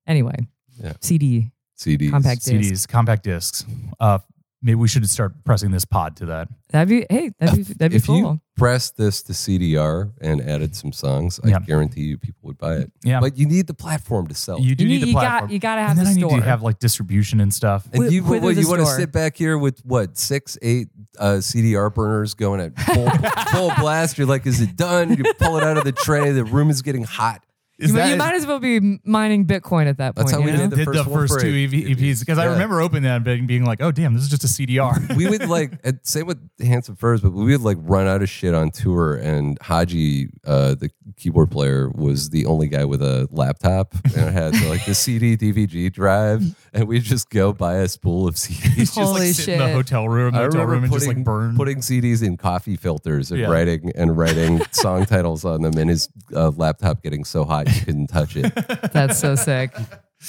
[0.07, 0.37] Anyway,
[0.83, 0.93] Yeah.
[1.01, 2.11] CD CDs.
[2.11, 2.73] compact disc.
[2.73, 3.65] CDs, compact discs.
[3.99, 4.19] Uh,
[4.63, 6.49] maybe we should start pressing this pod to that.
[6.71, 8.17] That'd be hey, that'd be that'd be if cool.
[8.17, 11.59] you pressed this to CDR and added some songs, I Yeah.
[11.61, 12.93] guarantee you people would buy it.
[13.05, 13.21] Yeah.
[13.21, 14.57] But you need the platform to sell.
[14.57, 14.63] it.
[14.63, 15.51] You do You need, need- the you got- platform.
[15.51, 17.87] you gotta have and then the I need to have like distribution and stuff.
[17.93, 20.89] and Wh- you, whether what, you want to sit back here with what six, eight
[21.19, 23.11] uh, CDR burners going at full,
[23.53, 24.17] full blast?
[24.17, 25.15] You're like, is it done?
[25.17, 26.31] You pull it out of the tray.
[26.33, 27.45] The room is getting hot.
[27.83, 30.29] Is you, that- you might as well be mining Bitcoin at that point.
[30.29, 30.59] That's how we know?
[30.59, 33.27] did the did first the first two Parade EV EPs because I remember opening that
[33.27, 36.27] and being like, "Oh damn, this is just a CDR." we would like and same
[36.27, 39.17] with Handsome Furs, but we would like run out of shit on tour.
[39.17, 44.33] And Hadji, uh, the keyboard player, was the only guy with a laptop and it
[44.33, 48.77] had like the CD DVG drive, and we'd just go buy a spool of CDs.
[48.77, 51.07] just like Holy sit in the hotel room, the I hotel remember room, and just
[51.07, 51.57] putting, like burn.
[51.57, 53.51] putting CDs in coffee filters and Yeah.
[53.51, 57.81] writing and writing song titles on them, and his uh, laptop getting so hot you
[57.85, 58.55] couldn't touch it.
[58.93, 59.75] That's so sick.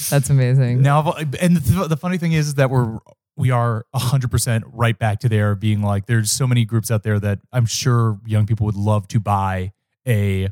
[0.10, 0.82] That's amazing.
[0.82, 3.00] now, and the, the funny thing is is that we're
[3.36, 7.04] we are hundred percent right back to there, being like, there's so many groups out
[7.04, 9.72] there that I'm sure young people would love to buy
[10.08, 10.50] a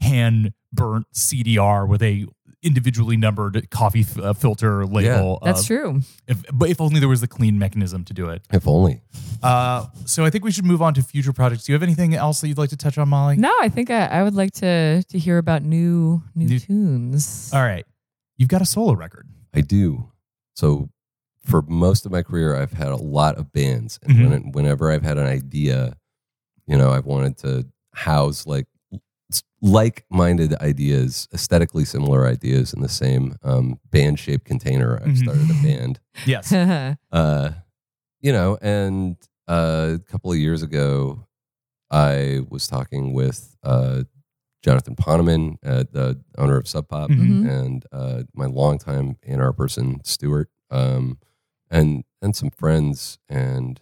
[0.00, 2.26] hand burnt CDR with a
[2.62, 5.38] individually numbered coffee f- uh, filter label.
[5.42, 6.00] Yeah, That's of- true.
[6.28, 8.42] If, but if only there was the clean mechanism to do it.
[8.52, 9.02] If only.
[9.42, 11.64] Uh, so I think we should move on to future projects.
[11.64, 13.36] Do you have anything else that you'd like to touch on, Molly?
[13.36, 17.50] No, I think I, I would like to to hear about new new, New- tunes.
[17.52, 17.84] All right,
[18.36, 19.26] you've got a solo record.
[19.52, 20.10] I do.
[20.54, 20.88] So
[21.44, 24.30] for most of my career, I've had a lot of bands, and Mhm.
[24.30, 25.96] when whenever I've had an idea,
[26.68, 28.66] you know, I've wanted to house like
[29.62, 34.96] like-minded ideas, aesthetically similar ideas in the same um, band-shaped container.
[35.00, 35.22] I've Mhm.
[35.22, 36.52] started a band, Yes.
[37.12, 37.50] uh,
[38.20, 39.16] you know, and
[39.48, 41.26] uh, a couple of years ago,
[41.90, 44.02] I was talking with uh,
[44.64, 47.48] Jonathan Poneman, uh, the owner of Sub Pop, Mhm.
[47.48, 51.18] and uh, my longtime A&R person, Stuart, um,
[51.70, 53.18] and and some friends.
[53.28, 53.80] And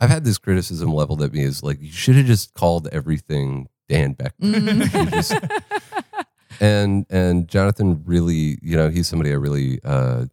[0.00, 3.68] I've had this criticism leveled at me is like, you should have just called everything
[3.90, 5.04] Dan Boeckner.
[5.04, 5.34] You just-
[6.60, 10.26] and and Jonathan really, you know, he's somebody I really uh,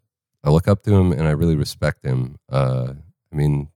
[0.44, 2.38] I look up to him and I really respect him.
[2.52, 2.94] Uh,
[3.32, 3.70] I mean,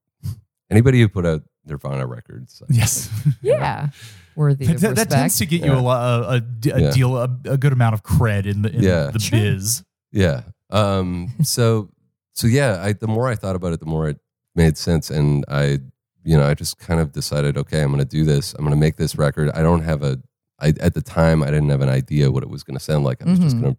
[0.70, 3.10] anybody who put out Nirvana records, Yes.
[3.42, 3.90] yeah,
[4.36, 5.82] worthy of That, that tends to get you a, Yeah.
[5.82, 6.92] lo- a, a, a Yeah.
[6.92, 9.12] deal, a, a good amount of cred in the, in Yeah.
[9.12, 9.40] the Sure.
[9.40, 9.84] biz.
[10.12, 10.44] Yeah.
[10.70, 11.90] Um, so
[12.34, 14.20] so yeah, I the more I thought about it, the more it
[14.56, 15.10] made sense.
[15.10, 15.80] And I,
[16.24, 18.54] you know, I just kind of decided, okay, I'm gonna do this.
[18.54, 19.50] I'm gonna make this record.
[19.52, 20.20] I don't have a
[20.60, 23.22] I at the time I didn't have an idea what it was gonna sound like.
[23.26, 23.62] I was just Mhm.
[23.62, 23.78] gonna,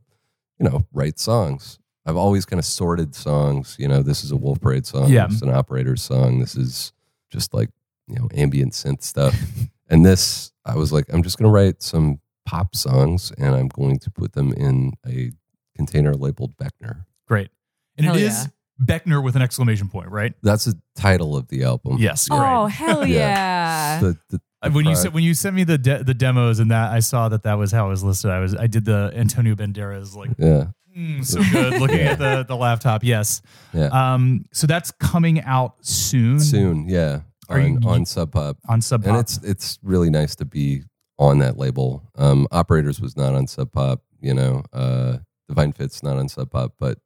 [0.59, 1.79] you know, write songs.
[2.05, 3.77] I've always kind of sorted songs.
[3.79, 5.09] You know, this is a Wolf Parade song.
[5.09, 5.27] Yeah.
[5.29, 6.41] This is an Operators' song.
[6.41, 6.93] This is
[7.31, 7.71] just like,
[8.09, 9.41] you know, ambient synth stuff.
[9.89, 14.01] and this, I was like, I'm just gonna write some pop songs and I'm going
[14.01, 15.31] to put them in a
[15.77, 17.05] container labeled Boeckner.
[17.29, 17.51] Great.
[17.97, 18.27] And Hell it yeah.
[18.29, 18.49] is
[18.85, 20.33] Boeckner with an exclamation point, right?
[20.43, 21.97] That's the title of the album.
[21.99, 22.29] Yes.
[22.31, 22.71] oh Right.
[22.73, 23.17] hell Yeah.
[23.17, 24.01] yeah!
[24.01, 25.03] The, the, Uh, when you pride.
[25.03, 27.55] said when you sent me the de- the demos and that I saw that that
[27.55, 28.31] was how it was listed.
[28.31, 30.67] I was I did the Antonio Banderas like yeah,
[30.97, 33.03] mm, so good looking at the the laptop.
[33.05, 33.43] Yes.
[33.73, 33.87] yeah.
[33.87, 34.45] Um.
[34.53, 36.39] So that's coming out soon.
[36.41, 37.21] Soon, yeah.
[37.49, 38.57] Are on, you- on Sub Pop.
[38.69, 39.11] on Sub Pop.
[39.11, 40.83] and it's it's really nice to be
[41.19, 42.03] on that label.
[42.17, 44.63] Um, Operators was not on Sub Pop, you know.
[44.73, 45.19] Uh,
[45.49, 46.99] Divine Fits not on Sub Pop, but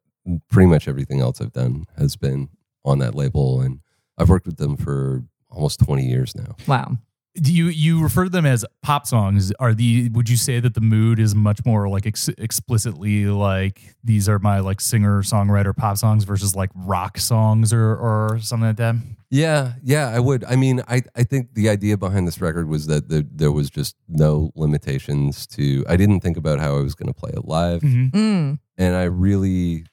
[0.51, 2.49] pretty much everything else I've done has been
[2.85, 3.81] on that label, and
[4.19, 6.57] I've worked with them for almost twenty years now.
[6.67, 6.99] wow.
[7.39, 9.53] Do you you refer to them as pop songs?
[9.61, 13.95] Are the would you say that the mood is much more like ex- explicitly like
[14.03, 18.69] these are my like singer songwriter pop songs versus like rock songs or or something
[18.69, 18.95] like that?
[19.29, 20.45] Yeah, yeah, I would.
[20.45, 23.69] I mean, I I think the idea behind this record was that the, there was
[23.69, 25.85] just no limitations to.
[25.87, 27.83] I didn't think about how I was going to play it live.
[27.83, 28.11] Mhm.
[28.13, 28.59] Mm.
[28.79, 29.85] and I really,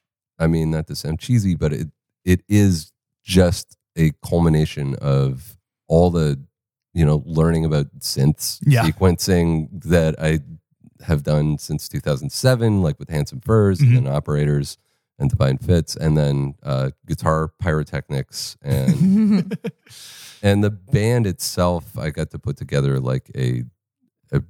[0.43, 1.87] I mean, not to sound cheesy, but it
[2.25, 2.91] it is
[3.23, 6.39] just a culmination of all the,
[6.93, 8.83] you know, learning about synths, Yeah.
[8.83, 10.39] sequencing that I
[11.03, 14.77] have done since 2007, like with Handsome Furs and then Operators
[15.19, 19.57] and Divine Fits, and then uh, Guitar Pyrotechnics and
[20.41, 21.97] and the band itself.
[21.97, 23.63] I got to put together like a
[24.31, 24.41] a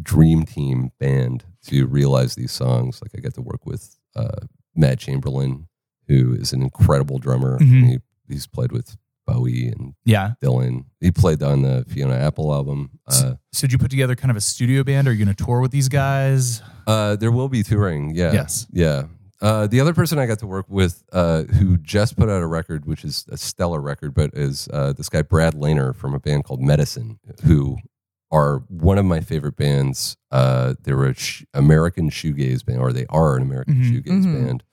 [0.00, 3.00] dream team band to realize these songs.
[3.02, 5.68] Like I got to work with uh, Matt Chamberlain,
[6.08, 7.58] who is an incredible drummer.
[7.58, 7.86] Mhm.
[7.88, 7.98] He,
[8.28, 8.96] he's played with
[9.26, 10.32] Bowie and Yeah.
[10.42, 10.84] Dylan.
[11.00, 12.90] He played on the Fiona Apple album.
[13.06, 15.06] Uh, So did you put together kind of a studio band?
[15.08, 16.62] Are you going to tour with these guys?
[16.86, 18.14] uh, there will be touring.
[18.14, 18.32] Yeah.
[18.32, 18.66] Yes.
[18.72, 19.04] Yeah.
[19.40, 22.46] Uh, the other person I got to work with, uh, who just put out a
[22.46, 26.18] record, which is a stellar record, but is uh, this guy Brad Laner from a
[26.20, 27.78] band called Medicine, who
[28.32, 30.16] are one of my favorite bands.
[30.30, 33.90] Uh, they were a sh- American shoegaze band, or they are an American Mhm.
[33.90, 34.44] shoegaze Mhm.
[34.46, 34.64] band.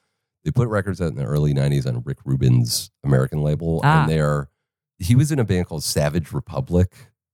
[0.46, 4.02] They put records out in the early '90s on Rick Rubin's American label, Ah.
[4.02, 4.50] and they are.
[5.00, 6.92] He was in a band called Savage Republic,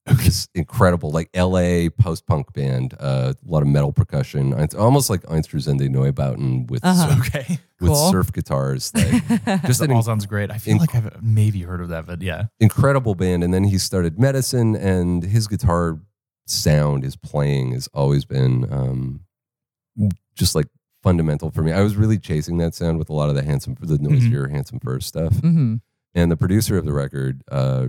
[0.07, 1.89] which is incredible, like L.A.
[1.89, 2.93] post-punk band.
[2.99, 4.53] Uh, a lot of metal percussion.
[4.78, 7.15] Almost like Einstürzende Neubauten with Uh-huh.
[7.19, 7.59] Okay.
[7.80, 8.11] with Cool.
[8.11, 8.91] surf guitars.
[8.95, 9.11] Like,
[9.65, 10.49] just That all in- sounds great.
[10.51, 12.45] I feel inc- like I've maybe heard of that, but yeah.
[12.59, 13.43] incredible band.
[13.43, 15.99] And then he started Medicine, and his guitar
[16.46, 19.22] sound, is playing, has always been um,
[20.36, 20.68] just like
[21.02, 21.72] fundamental for me.
[21.72, 24.80] I was really chasing that sound with a lot of the handsome, the noisier, Handsome
[24.80, 25.36] Furs stuff.
[25.36, 25.76] hmm
[26.16, 27.88] And the producer of the record uh,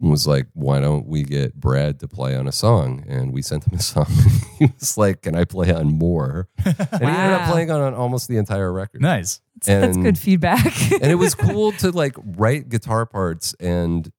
[0.00, 3.66] was like, "Why don't we get Brad to play on a song?" And we sent
[3.66, 4.06] him a song.
[4.58, 7.94] he was like, "Can I play on more?" And he ended up playing on, on
[7.94, 9.00] almost the entire record.
[9.00, 9.40] Nice.
[9.64, 10.92] That's, that's good feedback.
[10.92, 14.10] and it was cool to like write guitar parts and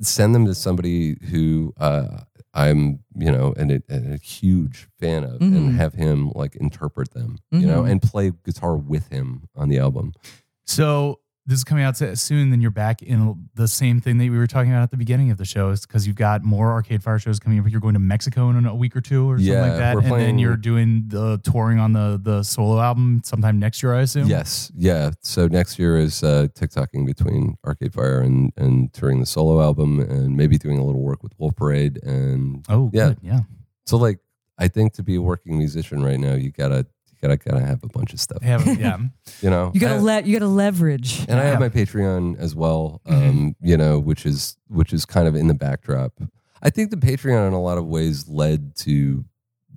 [0.00, 2.20] send them to somebody who uh,
[2.52, 5.56] I'm, you know, and a, and a huge fan of, Mhm.
[5.56, 7.90] and have him like interpret them, you know, Mhm.
[7.92, 10.12] and play guitar with him on the album.
[10.66, 11.20] So
[11.50, 12.50] this is coming out soon.
[12.50, 15.30] Then you're back in the same thing that we were talking about at the beginning
[15.32, 17.68] of the show, is because you've got more Arcade Fire shows coming up.
[17.68, 20.12] You're going to Mexico in a week or two, or something Yeah, like that, and
[20.20, 24.28] then you're doing the touring on the the solo album sometime next year, I assume.
[24.28, 25.10] Yes, yeah.
[25.22, 29.98] So next year is uh, TikToking between Arcade Fire and and touring the solo album,
[30.00, 33.08] and maybe doing a little work with Wolf Parade, and Oh, Yeah.
[33.08, 33.18] good.
[33.22, 33.40] Yeah.
[33.86, 34.20] so like
[34.56, 36.86] I think to be a working musician right now, you gotta
[37.22, 38.98] gotta gotta have a bunch of stuff, Have, yeah.
[39.42, 39.70] you know.
[39.74, 41.20] you gotta I- let you gotta leverage.
[41.28, 43.28] and I have my Patreon as well, Mm-hmm.
[43.28, 46.12] um, you know, which is which is kind of in the backdrop.
[46.62, 49.24] I think the Patreon, in a lot of ways, led to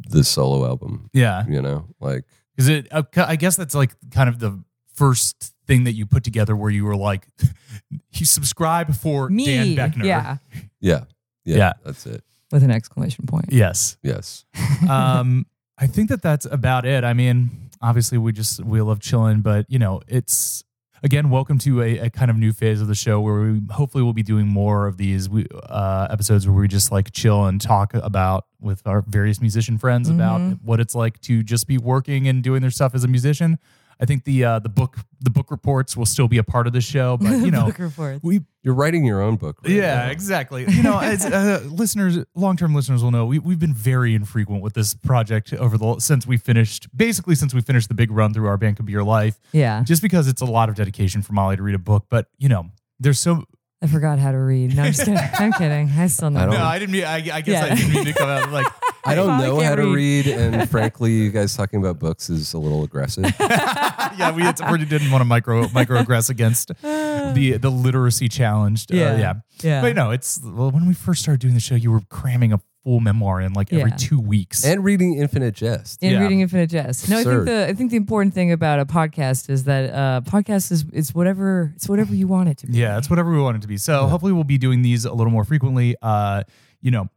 [0.09, 1.09] the solo album.
[1.13, 1.45] Yeah.
[1.47, 2.25] You know, like
[2.57, 2.87] Is it?
[2.91, 4.61] Uh, I guess that's like kind of the
[4.93, 7.27] first thing that you put together where you were like,
[8.11, 10.03] you subscribe for Me, Dan Boeckner.
[10.05, 10.37] yeah,
[10.81, 11.03] yeah,
[11.45, 11.73] yeah, Yeah.
[11.85, 12.21] that's it.
[12.51, 13.45] with an exclamation point.
[13.49, 13.97] Yes.
[14.03, 14.45] Yes,
[14.89, 15.45] um,
[15.77, 17.03] I think that that's about it.
[17.03, 20.63] I mean, obviously, we just we love chilling, but you know, it's
[21.03, 24.03] again, welcome to a, a kind of new phase of the show where we hopefully
[24.03, 27.59] will be doing more of these we, uh, episodes where we just like chill and
[27.59, 32.27] talk about with our various musician friends about what it's like to just be working
[32.27, 33.59] and doing their stuff as a musician.
[34.03, 36.73] I think the uh, the book the book reports will still be a part of
[36.73, 38.19] the show, but you know, Book reports.
[38.21, 39.59] we you're writing your own book.
[39.63, 40.11] Right yeah, now.
[40.11, 40.65] exactly.
[40.67, 44.73] You know, as uh, listeners, long-term listeners will know, we, we've been very infrequent with
[44.73, 48.47] this project over the since we finished, basically since we finished the big run through
[48.47, 49.39] our Bank of your life.
[49.53, 52.27] Yeah, Just because it's a lot of dedication for Molly to read a book, but
[52.37, 53.45] you know, there's so.
[53.81, 54.75] I forgot how to read.
[54.75, 55.17] No, I'm just kidding.
[55.17, 55.89] I'm kidding.
[55.91, 56.41] I still know.
[56.41, 57.05] I No, I didn't mean.
[57.05, 57.65] I, I guess Yeah.
[57.65, 58.67] I didn't mean to come out like.
[59.05, 60.25] I don't know can't how to read.
[60.27, 63.25] read, and frankly, you guys talking about books is a little aggressive.
[63.39, 68.91] yeah, we, had we didn't want to micro microaggress against the the literacy challenged.
[68.93, 69.17] Uh, Yeah.
[69.17, 69.81] yeah, Yeah.
[69.81, 72.59] But no, it's well, when we first started doing the show, you were cramming a
[72.83, 73.95] full memoir in like every Yeah.
[73.97, 74.65] two weeks.
[74.65, 76.03] and reading Infinite Jest.
[76.03, 76.21] in Yeah.
[76.21, 77.07] reading Infinite Jest.
[77.09, 77.47] No, I think Absurd.
[77.47, 81.13] the I think the important thing about a podcast is that uh, podcast is it's
[81.15, 82.73] whatever it's whatever you want it to be.
[82.77, 83.77] Yeah, it's whatever we want it to be.
[83.77, 85.95] So hopefully we'll be doing these a little more frequently.
[86.01, 86.43] Uh,
[86.81, 87.07] you know,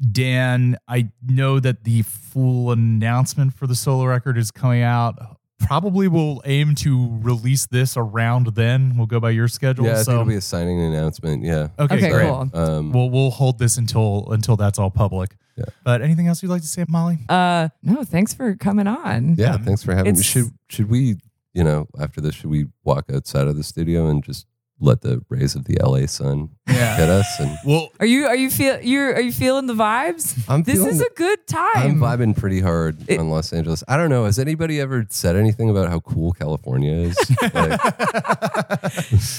[0.00, 5.14] Dan, I know that the full announcement for the solo record is coming out.
[5.58, 8.96] Probably we'll aim to release this around then.
[8.98, 9.86] We'll go by your schedule.
[9.86, 11.42] Yeah, I think so it'll be a signing announcement.
[11.44, 11.68] Yeah.
[11.78, 12.28] okay, Okay, great.
[12.28, 12.50] cool.
[12.52, 15.34] Um, We'll we'll hold this until until that's all public.
[15.56, 15.64] Yeah.
[15.82, 17.20] But anything else you'd like to say, Molly?
[17.30, 19.36] Uh, no, thanks for coming on.
[19.38, 20.18] yeah, thanks for having me.
[20.20, 21.16] It's- Should should we,
[21.54, 24.46] you know, after this, should we walk outside of the studio and just
[24.78, 26.96] let the rays of the LA sun Yeah.
[26.96, 27.26] hit us?
[27.40, 30.36] And Well, Are you are you feel you're are you feeling the vibes?
[30.48, 31.76] I'm this feeling is the- a good time.
[31.76, 33.82] I'm vibing pretty hard It- on Los Angeles.
[33.88, 34.24] I don't know.
[34.26, 37.16] Has anybody ever said anything about how cool California is?
[37.54, 37.80] like,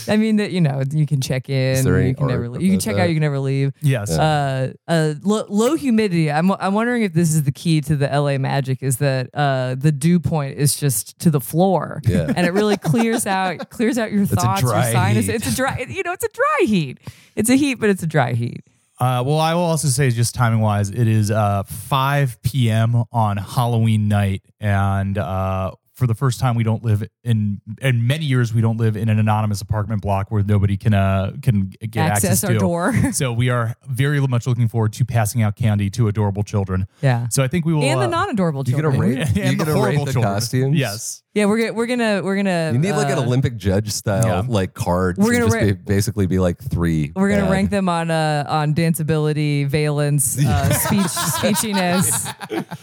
[0.09, 1.84] I mean that you know you can check in.
[1.84, 2.61] there any You can never art leave.
[2.64, 3.03] You can check that?
[3.03, 3.09] out.
[3.09, 3.73] You can never leave.
[3.81, 4.09] yes.
[4.11, 6.31] Uh, uh, lo- low humidity.
[6.31, 8.81] I'm I'm wondering if this is the key to the LA magic.
[8.81, 12.01] Is that uh the dew point is just to the floor.
[12.07, 12.31] Yeah.
[12.35, 15.27] and it really clears out clears out your a thoughts, your dry sinus.
[15.28, 15.36] Heat.
[15.36, 15.86] It's a dry.
[15.88, 16.99] You know, it's a dry heat.
[17.36, 18.64] It's a heat, but it's a dry heat.
[18.99, 23.04] Uh, well, I will also say, just timing wise, it is uh, 5 p.m.
[23.12, 24.41] on Halloween night.
[24.60, 28.78] And uh, for the first time, we don't live in, in many years, we don't
[28.78, 32.53] live in an anonymous apartment block where nobody can uh, can get access, Access our
[32.53, 32.60] to.
[32.60, 32.94] door.
[33.14, 36.86] so we are very much looking forward to passing out candy to adorable children.
[37.02, 37.28] Yeah.
[37.30, 37.82] So I think we will.
[37.84, 38.94] and the uh, non-adorable You children.
[38.94, 39.18] gonna rate?
[39.38, 40.34] and You the gonna rate horrible the children.
[40.36, 40.78] costumes?
[40.78, 41.24] Yes.
[41.34, 42.72] Yeah, we're gonna we're gonna we're gonna.
[42.74, 44.44] You need like an uh, Olympic judge style Yeah.
[44.48, 45.19] like cards.
[45.19, 47.11] We're gonna just ra- be, basically be like three.
[47.15, 47.52] We're gonna bad.
[47.52, 52.34] rank them on uh on danceability, valence, uh, speech, speechiness,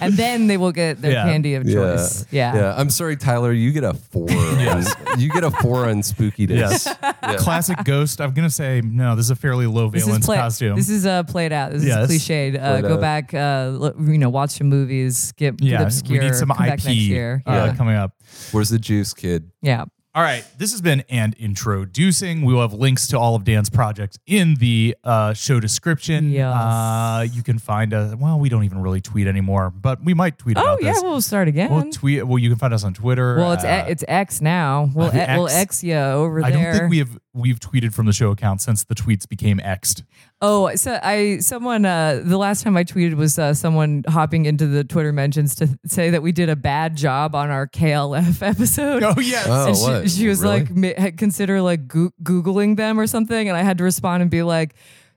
[0.01, 1.24] and then they will get their Yeah.
[1.24, 1.74] candy of Yeah.
[1.74, 2.27] choice.
[2.31, 2.55] Yeah.
[2.55, 2.74] yeah.
[2.77, 3.52] I'm sorry, Tyler.
[3.52, 4.31] You get a four.
[4.31, 4.85] on,
[5.18, 6.59] you get a four on spooky days.
[6.59, 6.97] Yes.
[7.39, 8.20] Classic ghost.
[8.20, 10.76] I'm going to say, no, this is a fairly low This valence play, costume.
[10.76, 11.72] This is uh, played out.
[11.72, 12.10] This Yes.
[12.10, 12.60] is cliched.
[12.62, 13.01] Uh, go out.
[13.01, 16.20] back, uh, look, you know, watch some movies, get, get yeah, obscure.
[16.20, 17.43] we need some come IP next year.
[17.47, 17.76] uh, Yeah.
[17.76, 18.12] coming up.
[18.52, 19.51] Where's the juice, kid?
[19.62, 19.85] yeah.
[20.16, 22.43] All right, this has been and introducing.
[22.45, 26.31] We will have links to all of Dan's projects in the uh, show description.
[26.31, 26.55] Yes.
[26.55, 28.15] Uh, you can find us.
[28.15, 31.03] Well, we don't even really tweet anymore, but we might tweet Oh about yeah, this.
[31.03, 31.69] we'll start again.
[31.69, 32.24] We'll tweet.
[32.28, 33.35] Well, you can find us on Twitter.
[33.39, 34.89] Well, it's uh, it's X now.
[34.95, 35.55] We'll e- we'll X.
[35.55, 36.49] X you over there.
[36.49, 39.59] I don't think we have we've tweeted from the show account since the tweets became
[39.59, 40.05] X'd.
[40.47, 44.66] Oh, so I someone uh the last time I tweeted was uh, someone hopping into
[44.66, 49.03] the Twitter mentions to say that we did a bad job on our KLF episode.
[49.03, 49.47] Oh yes.
[49.49, 50.61] Oh, and she, she was Really?
[50.61, 54.31] like, ma- consider like goo- googling them or something, and I had to respond and
[54.31, 54.75] be like,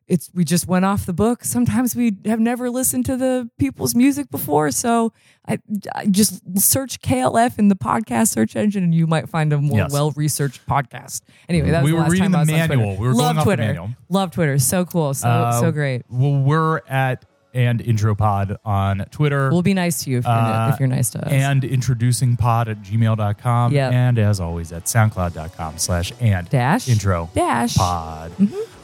[0.07, 1.43] "It's we just went off the book.
[1.43, 5.11] Sometimes we have never listened to the people's music before, so
[5.47, 5.59] I,
[5.95, 9.77] I just search KLF in the podcast search engine, and you might find a more
[9.79, 9.91] Yes.
[9.91, 11.21] well researched podcast.
[11.49, 12.95] Anyway, that was We the were last reading time the I was manual.
[12.97, 13.63] We were going Love Twitter.
[13.65, 13.89] manual.
[14.09, 14.59] Love Twitter.
[14.59, 15.13] So cool.
[15.13, 16.03] So Uh, so great.
[16.09, 19.49] Well, we're at and intro pod on Twitter.
[19.49, 21.31] We'll be nice to you if you're, Uh, if you're nice to us.
[21.31, 23.71] and introducing pod at gmail.com.
[23.73, 23.93] Yep.
[23.93, 28.31] And as always, at soundcloud.com slash and Dash intro dash pod.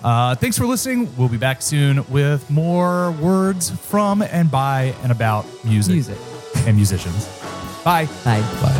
[0.03, 1.09] Uh, thanks for listening.
[1.17, 6.17] We'll be back soon with more words from and by and about music, music.
[6.67, 7.25] and musicians.
[7.85, 8.05] Bye.
[8.25, 8.41] Bye.
[8.61, 8.73] Bye.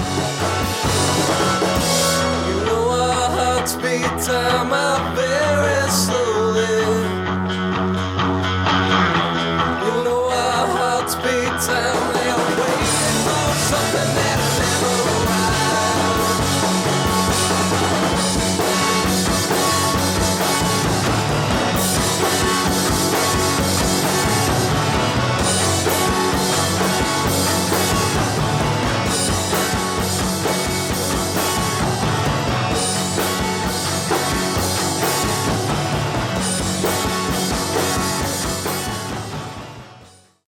[2.50, 6.84] You know our hearts beat time out very slowly.
[9.86, 12.03] You know our hearts beat time.